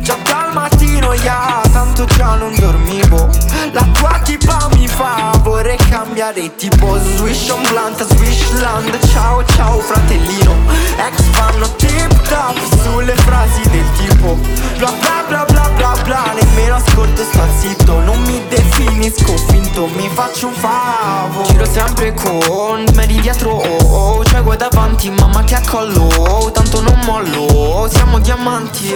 Già 0.00 0.16
dal 0.24 0.52
mattino, 0.52 1.12
yeah, 1.14 1.62
tanto 1.72 2.04
già 2.06 2.34
non 2.34 2.52
dormivo. 2.58 3.28
La 3.72 3.86
tua 3.92 4.18
tipa 4.24 4.68
mi 4.72 4.88
fa, 4.88 5.32
vorrei 5.42 5.76
cambiare 5.88 6.54
tipo 6.56 6.98
Swish 6.98 7.48
on 7.50 7.62
blunt, 7.68 8.04
swishland, 8.04 8.98
ciao 9.12 9.44
ciao 9.44 9.78
fratellino. 9.78 10.54
Ex 10.96 11.22
fanno 11.30 11.66
tip 11.76 12.28
tap 12.28 12.56
sulle 12.82 13.14
frasi 13.14 13.62
del 13.70 13.86
tipo. 13.96 14.36
Bla 14.78 14.92
bla 14.98 15.24
bla 15.28 15.44
bla 15.44 15.68
bla 15.76 15.94
bla, 16.02 16.32
nemmeno 16.34 16.74
ascolto 16.74 17.22
sto 17.22 17.46
zitto. 17.60 18.00
Non 18.00 18.20
mi 18.22 18.42
definisco 18.48 19.36
finto, 19.48 19.86
mi 19.94 20.08
faccio 20.12 20.48
un 20.48 20.54
favo 20.54 21.42
Giro 21.44 21.64
sempre 21.64 22.12
con 22.14 22.84
di 23.06 23.19
dietro, 23.20 23.50
oh, 23.50 24.18
oh, 24.18 24.24
cioè 24.24 24.42
guai 24.42 24.56
davanti, 24.56 25.10
mamma 25.10 25.44
che 25.44 25.54
accollo 25.54 26.50
Tanto 26.52 26.80
non 26.80 26.98
mollo, 27.04 27.88
siamo 27.92 28.18
diamanti. 28.18 28.88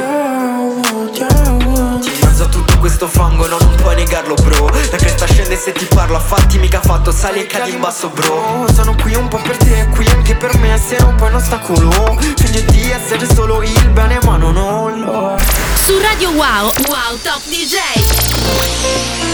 Ti 1.12 2.10
mezzo 2.22 2.44
a 2.44 2.46
tutto 2.48 2.78
questo 2.78 3.06
fango, 3.06 3.46
no, 3.46 3.58
non 3.58 3.74
puoi 3.76 3.94
negarlo 3.96 4.34
bro. 4.34 4.68
La 4.90 4.96
cresta 4.96 5.26
scende 5.26 5.56
se 5.56 5.72
ti 5.72 5.84
parlo, 5.86 6.16
a 6.16 6.20
fatti 6.20 6.58
mica 6.58 6.80
fatto, 6.80 7.12
sali 7.12 7.40
e 7.40 7.46
cadi 7.46 7.72
in 7.72 7.80
basso 7.80 8.08
bro. 8.08 8.66
Sono 8.72 8.94
qui 8.94 9.14
un 9.14 9.28
po' 9.28 9.38
per 9.38 9.56
te, 9.56 9.88
qui 9.94 10.06
anche 10.08 10.34
per 10.34 10.56
me, 10.58 10.78
se 10.78 10.96
non 11.00 11.14
poi 11.16 11.28
un 11.28 11.36
ostacolo. 11.36 12.16
Finge 12.36 12.64
di 12.66 12.90
essere 12.90 13.26
solo 13.34 13.62
il 13.62 13.90
bene 13.90 14.18
ma 14.24 14.36
non 14.36 14.56
ho 14.56 14.88
lo 14.88 15.36
Su 15.84 15.98
Radio 16.00 16.30
Wow, 16.30 16.70
Wow 16.88 17.18
Top 17.22 17.42
DJ. 17.46 19.33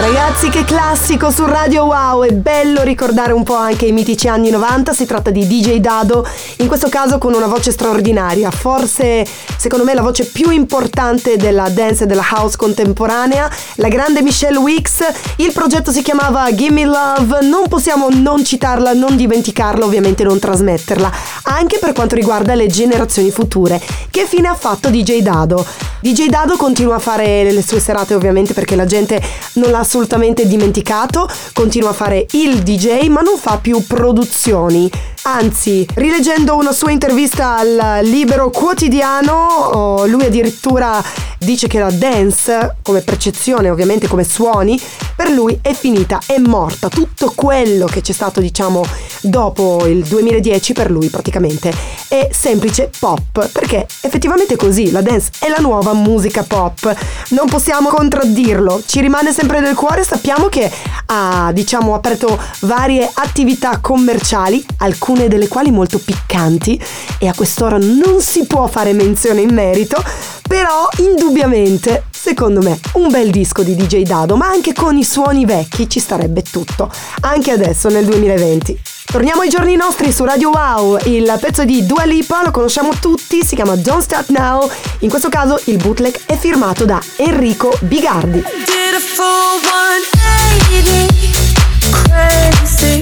Ragazzi, 0.00 0.48
che 0.48 0.64
classico 0.64 1.30
su 1.30 1.44
Radio 1.44 1.84
Wow! 1.84 2.24
È 2.24 2.32
bello 2.32 2.82
ricordare 2.82 3.32
un 3.32 3.42
po' 3.42 3.54
anche 3.54 3.84
i 3.86 3.92
mitici 3.92 4.28
anni 4.28 4.48
90. 4.48 4.94
Si 4.94 5.04
tratta 5.04 5.30
di 5.30 5.46
DJ 5.46 5.76
Dado, 5.76 6.26
in 6.58 6.68
questo 6.68 6.88
caso 6.88 7.18
con 7.18 7.34
una 7.34 7.46
voce 7.46 7.70
straordinaria. 7.70 8.50
Forse, 8.50 9.26
secondo 9.60 9.84
me, 9.84 9.92
la 9.92 10.00
voce 10.00 10.24
più 10.24 10.48
importante 10.48 11.36
della 11.36 11.68
dance 11.68 12.04
e 12.04 12.06
della 12.06 12.24
house 12.30 12.56
contemporanea. 12.56 13.50
La 13.74 13.88
grande 13.88 14.22
Michelle 14.22 14.56
Wicks. 14.56 15.04
Il 15.36 15.52
progetto 15.52 15.92
si 15.92 16.00
chiamava 16.00 16.50
Gimme 16.54 16.86
Love. 16.86 17.40
Non 17.42 17.68
possiamo 17.68 18.08
non 18.08 18.42
citarla, 18.42 18.94
non 18.94 19.16
dimenticarla, 19.16 19.84
ovviamente 19.84 20.24
non 20.24 20.38
trasmetterla. 20.38 21.12
Anche 21.42 21.76
per 21.78 21.92
quanto 21.92 22.14
riguarda 22.14 22.54
le 22.54 22.68
generazioni 22.68 23.30
future. 23.30 23.78
Che 24.10 24.24
fine 24.24 24.48
ha 24.48 24.54
fatto 24.54 24.88
DJ 24.88 25.20
Dado? 25.20 25.62
DJ 26.00 26.28
Dado 26.28 26.56
continua 26.56 26.94
a 26.94 26.98
fare 26.98 27.52
le 27.52 27.62
sue 27.62 27.80
serate, 27.80 28.14
ovviamente, 28.14 28.54
perché 28.54 28.76
la 28.76 28.86
gente 28.86 29.20
non 29.54 29.70
l'ha 29.70 29.80
assolutamente 29.80 30.46
dimenticato, 30.46 31.28
continua 31.52 31.90
a 31.90 31.92
fare 31.92 32.24
il 32.30 32.62
DJ 32.62 33.08
ma 33.08 33.20
non 33.20 33.36
fa 33.36 33.58
più 33.58 33.84
produzioni. 33.86 34.90
Anzi, 35.22 35.86
rileggendo 35.96 36.56
una 36.56 36.72
sua 36.72 36.92
intervista 36.92 37.58
al 37.58 38.00
Libero 38.04 38.48
Quotidiano, 38.48 39.34
oh, 39.34 40.06
lui 40.06 40.24
addirittura 40.24 41.02
dice 41.36 41.68
che 41.68 41.78
la 41.78 41.90
dance, 41.90 42.76
come 42.82 43.02
percezione, 43.02 43.68
ovviamente 43.68 44.08
come 44.08 44.24
suoni, 44.24 44.80
per 45.14 45.30
lui 45.30 45.58
è 45.60 45.74
finita, 45.74 46.20
è 46.24 46.38
morta. 46.38 46.88
Tutto 46.88 47.32
quello 47.34 47.84
che 47.84 48.00
c'è 48.00 48.12
stato, 48.12 48.40
diciamo, 48.40 48.82
dopo 49.20 49.84
il 49.86 50.04
2010 50.04 50.72
per 50.72 50.90
lui 50.90 51.08
praticamente 51.08 51.70
è 52.08 52.30
semplice 52.32 52.90
pop, 52.98 53.46
perché 53.52 53.86
effettivamente 54.00 54.54
è 54.54 54.56
così, 54.56 54.90
la 54.90 55.02
dance 55.02 55.32
è 55.38 55.48
la 55.48 55.58
nuova 55.58 55.92
musica 55.92 56.42
pop. 56.44 56.94
Non 57.30 57.46
possiamo 57.46 57.90
contraddirlo, 57.90 58.82
ci 58.86 59.00
rimane 59.00 59.32
sempre 59.32 59.60
nel 59.60 59.74
cuore, 59.74 60.02
sappiamo 60.02 60.46
che 60.48 60.70
ha, 61.06 61.50
diciamo, 61.52 61.94
aperto 61.94 62.38
varie 62.60 63.08
attività 63.12 63.78
commerciali, 63.80 64.64
alcune 64.78 65.08
delle 65.14 65.48
quali 65.48 65.70
molto 65.70 65.98
piccanti 65.98 66.80
e 67.18 67.26
a 67.28 67.34
quest'ora 67.34 67.78
non 67.78 68.20
si 68.20 68.46
può 68.46 68.66
fare 68.66 68.92
menzione 68.92 69.40
in 69.40 69.52
merito, 69.52 70.02
però 70.48 70.88
indubbiamente, 70.98 72.04
secondo 72.10 72.60
me, 72.62 72.78
un 72.94 73.10
bel 73.10 73.30
disco 73.30 73.62
di 73.62 73.74
DJ 73.74 74.02
Dado, 74.02 74.36
ma 74.36 74.48
anche 74.48 74.72
con 74.72 74.96
i 74.96 75.04
suoni 75.04 75.44
vecchi 75.44 75.88
ci 75.88 75.98
starebbe 75.98 76.42
tutto, 76.42 76.90
anche 77.20 77.50
adesso 77.50 77.88
nel 77.88 78.04
2020. 78.04 78.80
Torniamo 79.10 79.42
ai 79.42 79.48
giorni 79.48 79.74
nostri 79.74 80.12
su 80.12 80.24
Radio 80.24 80.50
Wow, 80.50 80.98
il 81.04 81.36
pezzo 81.40 81.64
di 81.64 81.84
Dua 81.84 82.04
Lipa 82.04 82.42
lo 82.44 82.52
conosciamo 82.52 82.94
tutti, 83.00 83.42
si 83.44 83.56
chiama 83.56 83.74
Don't 83.74 84.02
Start 84.02 84.28
Now, 84.28 84.70
in 85.00 85.08
questo 85.08 85.28
caso 85.28 85.60
il 85.64 85.76
bootleg 85.76 86.16
è 86.26 86.36
firmato 86.36 86.84
da 86.84 87.00
Enrico 87.16 87.76
Bigardi. 87.80 88.42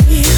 Did 0.08 0.37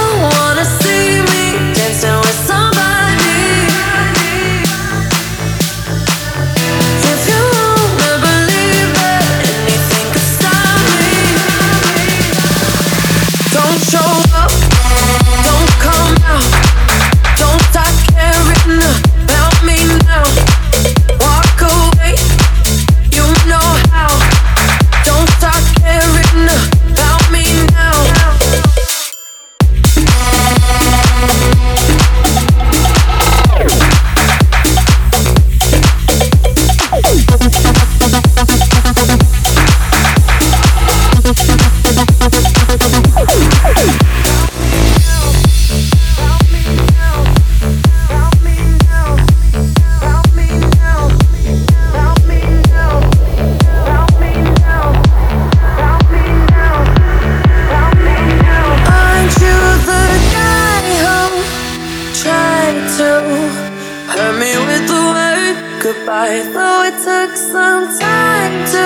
goodbye? 66.21 66.51
Though 66.53 66.83
it 66.83 66.97
took 67.03 67.35
some 67.37 67.87
time 67.99 68.53
to 68.73 68.85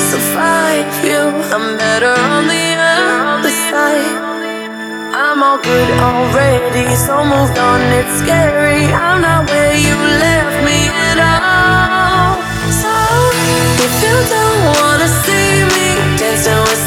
survive 0.00 1.04
you, 1.04 1.20
I'm 1.54 1.76
better 1.78 2.14
on 2.14 2.48
the 2.48 2.66
other 2.78 3.50
side. 3.70 4.24
I'm 5.14 5.42
all 5.42 5.58
good 5.58 5.90
already, 6.00 6.94
so 6.94 7.24
moved 7.24 7.58
on. 7.58 7.80
It's 7.92 8.20
scary. 8.20 8.84
I'm 8.92 9.22
not 9.22 9.48
where 9.48 9.74
you 9.74 9.96
left 10.24 10.56
me 10.64 10.88
at 11.08 11.18
all. 11.18 12.36
So 12.70 12.92
if 13.84 13.94
you 14.04 14.16
don't 14.34 14.60
wanna 14.76 15.08
see 15.24 15.64
me 15.74 15.86
dancing 16.18 16.60
with 16.68 16.85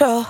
control? 0.00 0.24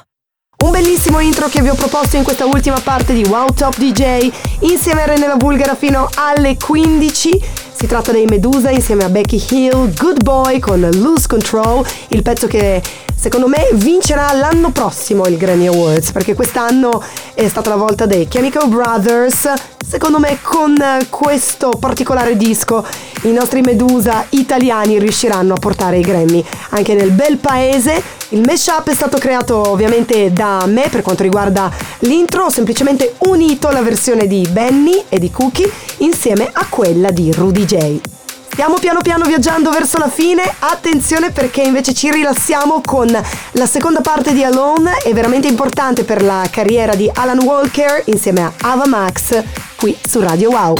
Un 0.65 0.73
bellissimo 0.73 1.21
intro 1.21 1.49
che 1.49 1.63
vi 1.63 1.69
ho 1.69 1.75
proposto 1.75 2.17
in 2.17 2.25
questa 2.25 2.45
ultima 2.45 2.81
parte 2.81 3.15
di 3.15 3.25
Wow 3.25 3.55
Top 3.55 3.77
DJ 3.79 4.31
insieme 4.61 5.03
a 5.03 5.07
Renella 5.07 5.37
Bulgara 5.37 5.75
fino 5.75 6.09
alle 6.17 6.57
15. 6.57 7.41
Si 7.73 7.87
tratta 7.87 8.13
dei 8.13 8.27
Medusa 8.27 8.71
insieme 8.71 9.05
a 9.05 9.09
Becky 9.09 9.43
Hill, 9.49 9.95
Good 9.95 10.23
Boy 10.23 10.59
con 10.59 10.81
Lose 10.81 11.27
Control, 11.27 11.87
il 12.09 12.21
pezzo 12.23 12.47
che 12.47 12.83
secondo 13.21 13.49
me 13.49 13.69
vincerà 13.75 14.33
l'anno 14.33 14.71
prossimo 14.71 15.27
il 15.27 15.37
Grammy 15.37 15.67
Awards 15.67 16.11
perché 16.11 16.35
quest'anno 16.35 17.05
è 17.35 17.47
stata 17.49 17.69
la 17.69 17.77
volta 17.77 18.07
dei 18.07 18.27
Chemical 18.27 18.67
Brothers. 18.69 19.53
Secondo 19.87 20.19
me 20.19 20.39
con 20.41 20.75
questo 21.11 21.71
particolare 21.79 22.37
disco 22.39 22.83
i 23.23 23.33
nostri 23.33 23.61
Medusa 23.61 24.25
italiani 24.31 24.99
riusciranno 24.99 25.53
a 25.53 25.59
portare 25.59 25.99
i 25.99 26.03
Grammy 26.03 26.43
anche 26.71 26.95
nel 26.95 27.11
bel 27.11 27.37
paese. 27.37 28.03
Il 28.31 28.41
mashup 28.41 28.89
è 28.89 28.95
stato 28.95 29.19
creato 29.19 29.69
ovviamente 29.69 30.33
da 30.33 30.65
me 30.67 30.89
per 30.89 31.03
quanto 31.03 31.23
riguarda 31.23 31.71
l'intro, 32.01 32.45
ho 32.45 32.51
semplicemente 32.51 33.17
unito 33.19 33.69
la 33.69 33.83
versione 33.83 34.27
di 34.27 34.49
Benny 34.51 35.05
e 35.11 35.19
di 35.19 35.31
Cookie 35.31 35.71
insieme 35.99 36.49
a 36.51 36.65
quella 36.71 37.11
di 37.11 37.31
Rudy 37.33 37.65
J. 37.67 38.20
Stiamo 38.61 38.79
piano 38.79 39.01
piano 39.01 39.25
viaggiando 39.25 39.71
verso 39.71 39.97
la 39.97 40.11
fine, 40.11 40.43
attenzione 40.59 41.31
perché 41.31 41.63
invece 41.63 41.95
ci 41.95 42.11
rilassiamo 42.11 42.83
con 42.85 43.09
la 43.53 43.67
seconda 43.67 44.03
parte 44.03 44.35
di 44.35 44.45
Alone, 44.45 44.99
è 44.99 45.15
veramente 45.15 45.49
importante 45.49 46.05
per 46.05 46.23
la 46.23 46.47
carriera 46.51 46.95
di 46.95 47.11
Alan 47.11 47.39
Walker 47.39 48.03
insieme 48.05 48.43
a 48.43 48.53
Ava 48.61 48.87
Max 48.87 49.43
qui 49.77 49.97
su 50.07 50.21
Radio 50.21 50.51
Wow. 50.51 50.75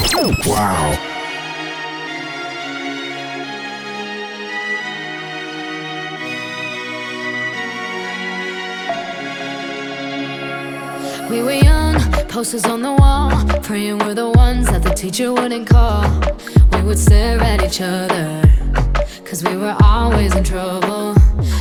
Wow. 0.45 0.99
We 11.31 11.41
were 11.41 11.55
young, 11.55 11.97
posters 12.29 12.65
on 12.65 12.83
the 12.83 12.93
wall, 12.99 13.31
praying 13.63 14.01
we're 14.01 14.13
the 14.13 14.31
ones 14.37 14.67
that 14.67 14.83
the 14.83 14.93
teacher 14.93 15.33
wouldn't 15.33 15.67
call. 15.67 16.60
We 16.81 16.87
would 16.87 16.99
stare 16.99 17.39
at 17.43 17.63
each 17.63 17.83
other, 17.83 18.43
cause 19.27 19.45
we 19.45 19.55
were 19.55 19.77
always 19.85 20.35
in 20.35 20.43
trouble. 20.43 21.15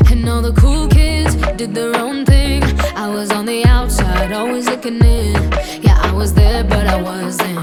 And 0.10 0.28
all 0.30 0.42
the 0.42 0.54
cool 0.54 0.88
kids 0.88 1.36
did 1.58 1.76
their 1.76 1.94
own 1.98 2.24
thing. 2.26 2.64
I 2.96 3.10
was 3.10 3.30
on 3.30 3.46
the 3.46 3.66
outside, 3.66 4.32
always 4.32 4.68
looking 4.68 5.04
in. 5.04 5.34
Yeah, 5.82 6.00
I 6.02 6.14
was 6.14 6.34
there, 6.34 6.64
but 6.64 6.88
I 6.88 7.02
wasn't. 7.02 7.60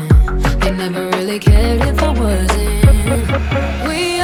They 0.60 0.70
never 0.70 1.08
really 1.16 1.38
cared 1.38 1.80
if 1.80 2.02
I 2.02 2.10
wasn't. 2.10 3.88
We 3.88 4.20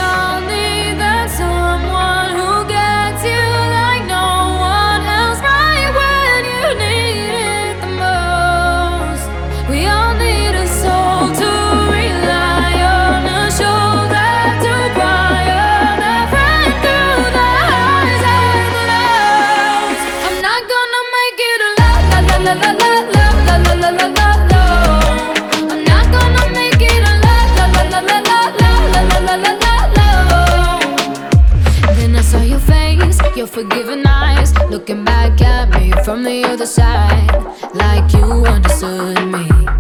looking 34.92 35.04
back 35.06 35.40
at 35.40 35.70
me 35.70 35.90
from 36.04 36.22
the 36.22 36.44
other 36.44 36.66
side, 36.66 37.30
like 37.74 38.12
you 38.12 38.44
understood 38.44 39.26
me. 39.28 39.71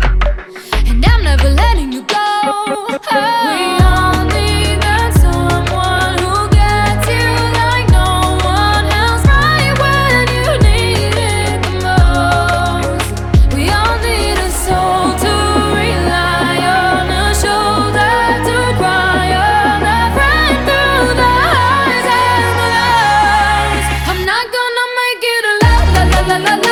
La 26.28 26.38
la 26.38 26.56
la 26.56 26.71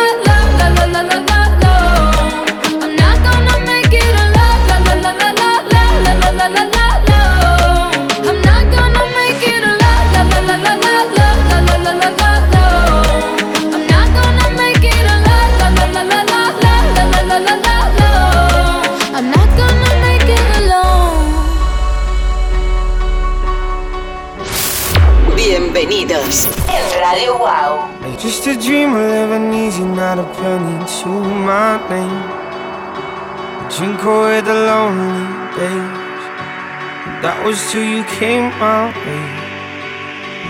till 37.71 37.85
you 37.85 38.03
came 38.19 38.51
my 38.59 38.91
way. 39.07 39.27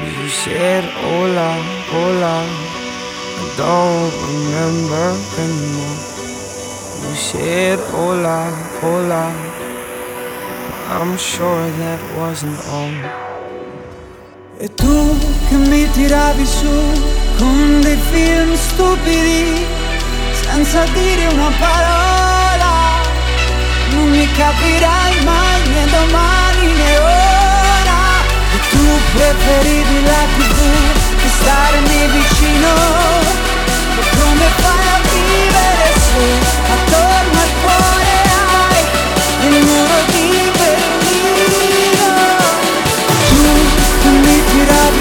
You 0.08 0.28
said, 0.42 0.84
hola, 1.02 1.50
hola. 1.92 2.36
I 3.40 3.46
don't 3.60 4.12
remember 4.28 5.06
anymore. 5.44 6.00
You 7.02 7.14
said, 7.28 7.78
hola, 7.92 8.38
hola. 8.80 9.24
I'm 10.96 11.18
sure 11.18 11.64
that 11.80 12.00
wasn't 12.16 12.58
all. 12.76 12.96
E 14.58 14.68
tu 14.74 15.18
che 15.48 15.56
mi 15.56 15.90
tiravi 15.90 16.46
su 16.46 16.74
con 17.36 17.80
dei 17.82 17.98
film 18.12 18.54
stupidi, 18.54 19.66
senza 20.42 20.84
dire 20.94 21.26
una 21.34 21.52
parola, 21.58 22.74
non 23.92 24.08
mi 24.08 24.26
capirai 24.32 25.24
mai 25.24 25.68
né 25.68 25.84
domani 25.90 26.49
né 26.84 26.98
ora. 26.98 28.00
Tu 28.70 28.84
preferivi 29.14 29.98
la 30.04 30.22
tv 30.36 30.58
che 31.20 31.28
starmi 31.40 31.98
vicino, 32.16 32.72
e 33.98 34.02
come 34.18 34.46
fai 34.60 34.86
a 34.94 34.98
vivere 35.10 35.88
se 36.06 36.26
attorno 36.76 37.38
al 37.44 37.52
cuore 37.62 38.12
hai 38.48 38.82
il 39.48 39.56
muro 39.66 39.98
di 40.12 40.26
Berlino? 40.58 42.10
Tu 44.02 44.10
mi 44.10 44.36
tiravi 44.50 44.99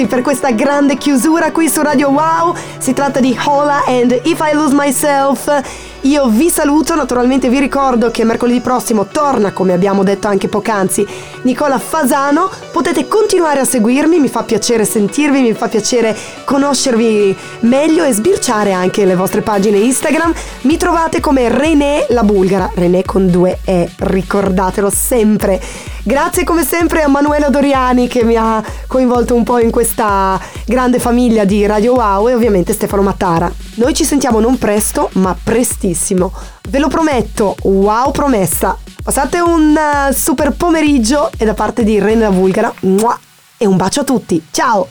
ragazzi 0.00 0.06
per 0.06 0.22
questa 0.22 0.50
grande 0.50 0.96
chiusura 0.96 1.52
qui 1.52 1.68
su 1.68 1.82
Radio 1.82 2.08
Wow. 2.08 2.54
Si 2.78 2.92
tratta 2.92 3.20
di 3.20 3.36
Hola 3.44 3.84
and 3.86 4.20
If 4.24 4.40
I 4.40 4.54
Lose 4.54 4.74
Myself. 4.74 5.62
Io 6.02 6.28
vi 6.28 6.48
saluto, 6.48 6.94
naturalmente 6.94 7.48
vi 7.48 7.58
ricordo 7.58 8.10
che 8.10 8.24
mercoledì 8.24 8.60
prossimo 8.60 9.06
torna, 9.06 9.52
come 9.52 9.74
abbiamo 9.74 10.02
detto 10.02 10.28
anche 10.28 10.48
poc'anzi, 10.48 11.06
Nicola 11.42 11.78
Fasano. 11.78 12.50
Potete 12.72 13.08
continuare 13.08 13.60
a 13.60 13.64
seguirmi, 13.64 14.18
mi 14.18 14.28
fa 14.28 14.42
piacere 14.42 14.84
sentirvi, 14.84 15.40
mi 15.40 15.52
fa 15.52 15.68
piacere 15.68 16.16
conoscervi 16.44 17.36
meglio 17.60 18.04
e 18.04 18.12
sbirciare 18.12 18.72
anche 18.72 19.04
le 19.04 19.16
vostre 19.16 19.40
pagine 19.40 19.78
Instagram. 19.78 20.32
Mi 20.62 20.76
trovate 20.76 21.20
come 21.20 21.48
René 21.48 22.06
la 22.10 22.22
Bulgara, 22.22 22.70
René 22.74 23.04
con 23.04 23.30
due 23.30 23.58
E, 23.64 23.90
ricordatelo 23.96 24.90
sempre. 24.90 25.60
Grazie 26.02 26.44
come 26.44 26.64
sempre 26.64 27.02
a 27.02 27.08
Manuela 27.08 27.50
Doriani 27.50 28.08
che 28.08 28.24
mi 28.24 28.36
ha 28.36 28.62
coinvolto 28.86 29.34
un 29.34 29.44
po' 29.44 29.58
in 29.58 29.70
questa 29.70 30.40
grande 30.64 30.98
famiglia 30.98 31.44
di 31.44 31.66
Radio 31.66 31.94
Wow 31.94 32.28
e 32.28 32.34
ovviamente 32.34 32.72
Stefano 32.72 33.02
Mattara. 33.02 33.52
Noi 33.74 33.94
ci 33.94 34.04
sentiamo 34.04 34.40
non 34.40 34.58
presto, 34.58 35.10
ma 35.14 35.36
prestissimo. 35.42 36.32
Ve 36.68 36.78
lo 36.78 36.88
prometto, 36.88 37.56
wow 37.62 38.10
promessa. 38.10 38.76
Passate 39.02 39.40
un 39.40 39.74
uh, 39.76 40.12
super 40.12 40.52
pomeriggio 40.52 41.30
e 41.36 41.44
da 41.44 41.54
parte 41.54 41.82
di 41.82 41.98
Rena 41.98 42.28
Vulgara, 42.30 42.72
mua, 42.80 43.18
e 43.56 43.66
un 43.66 43.76
bacio 43.76 44.00
a 44.00 44.04
tutti. 44.04 44.42
Ciao! 44.50 44.86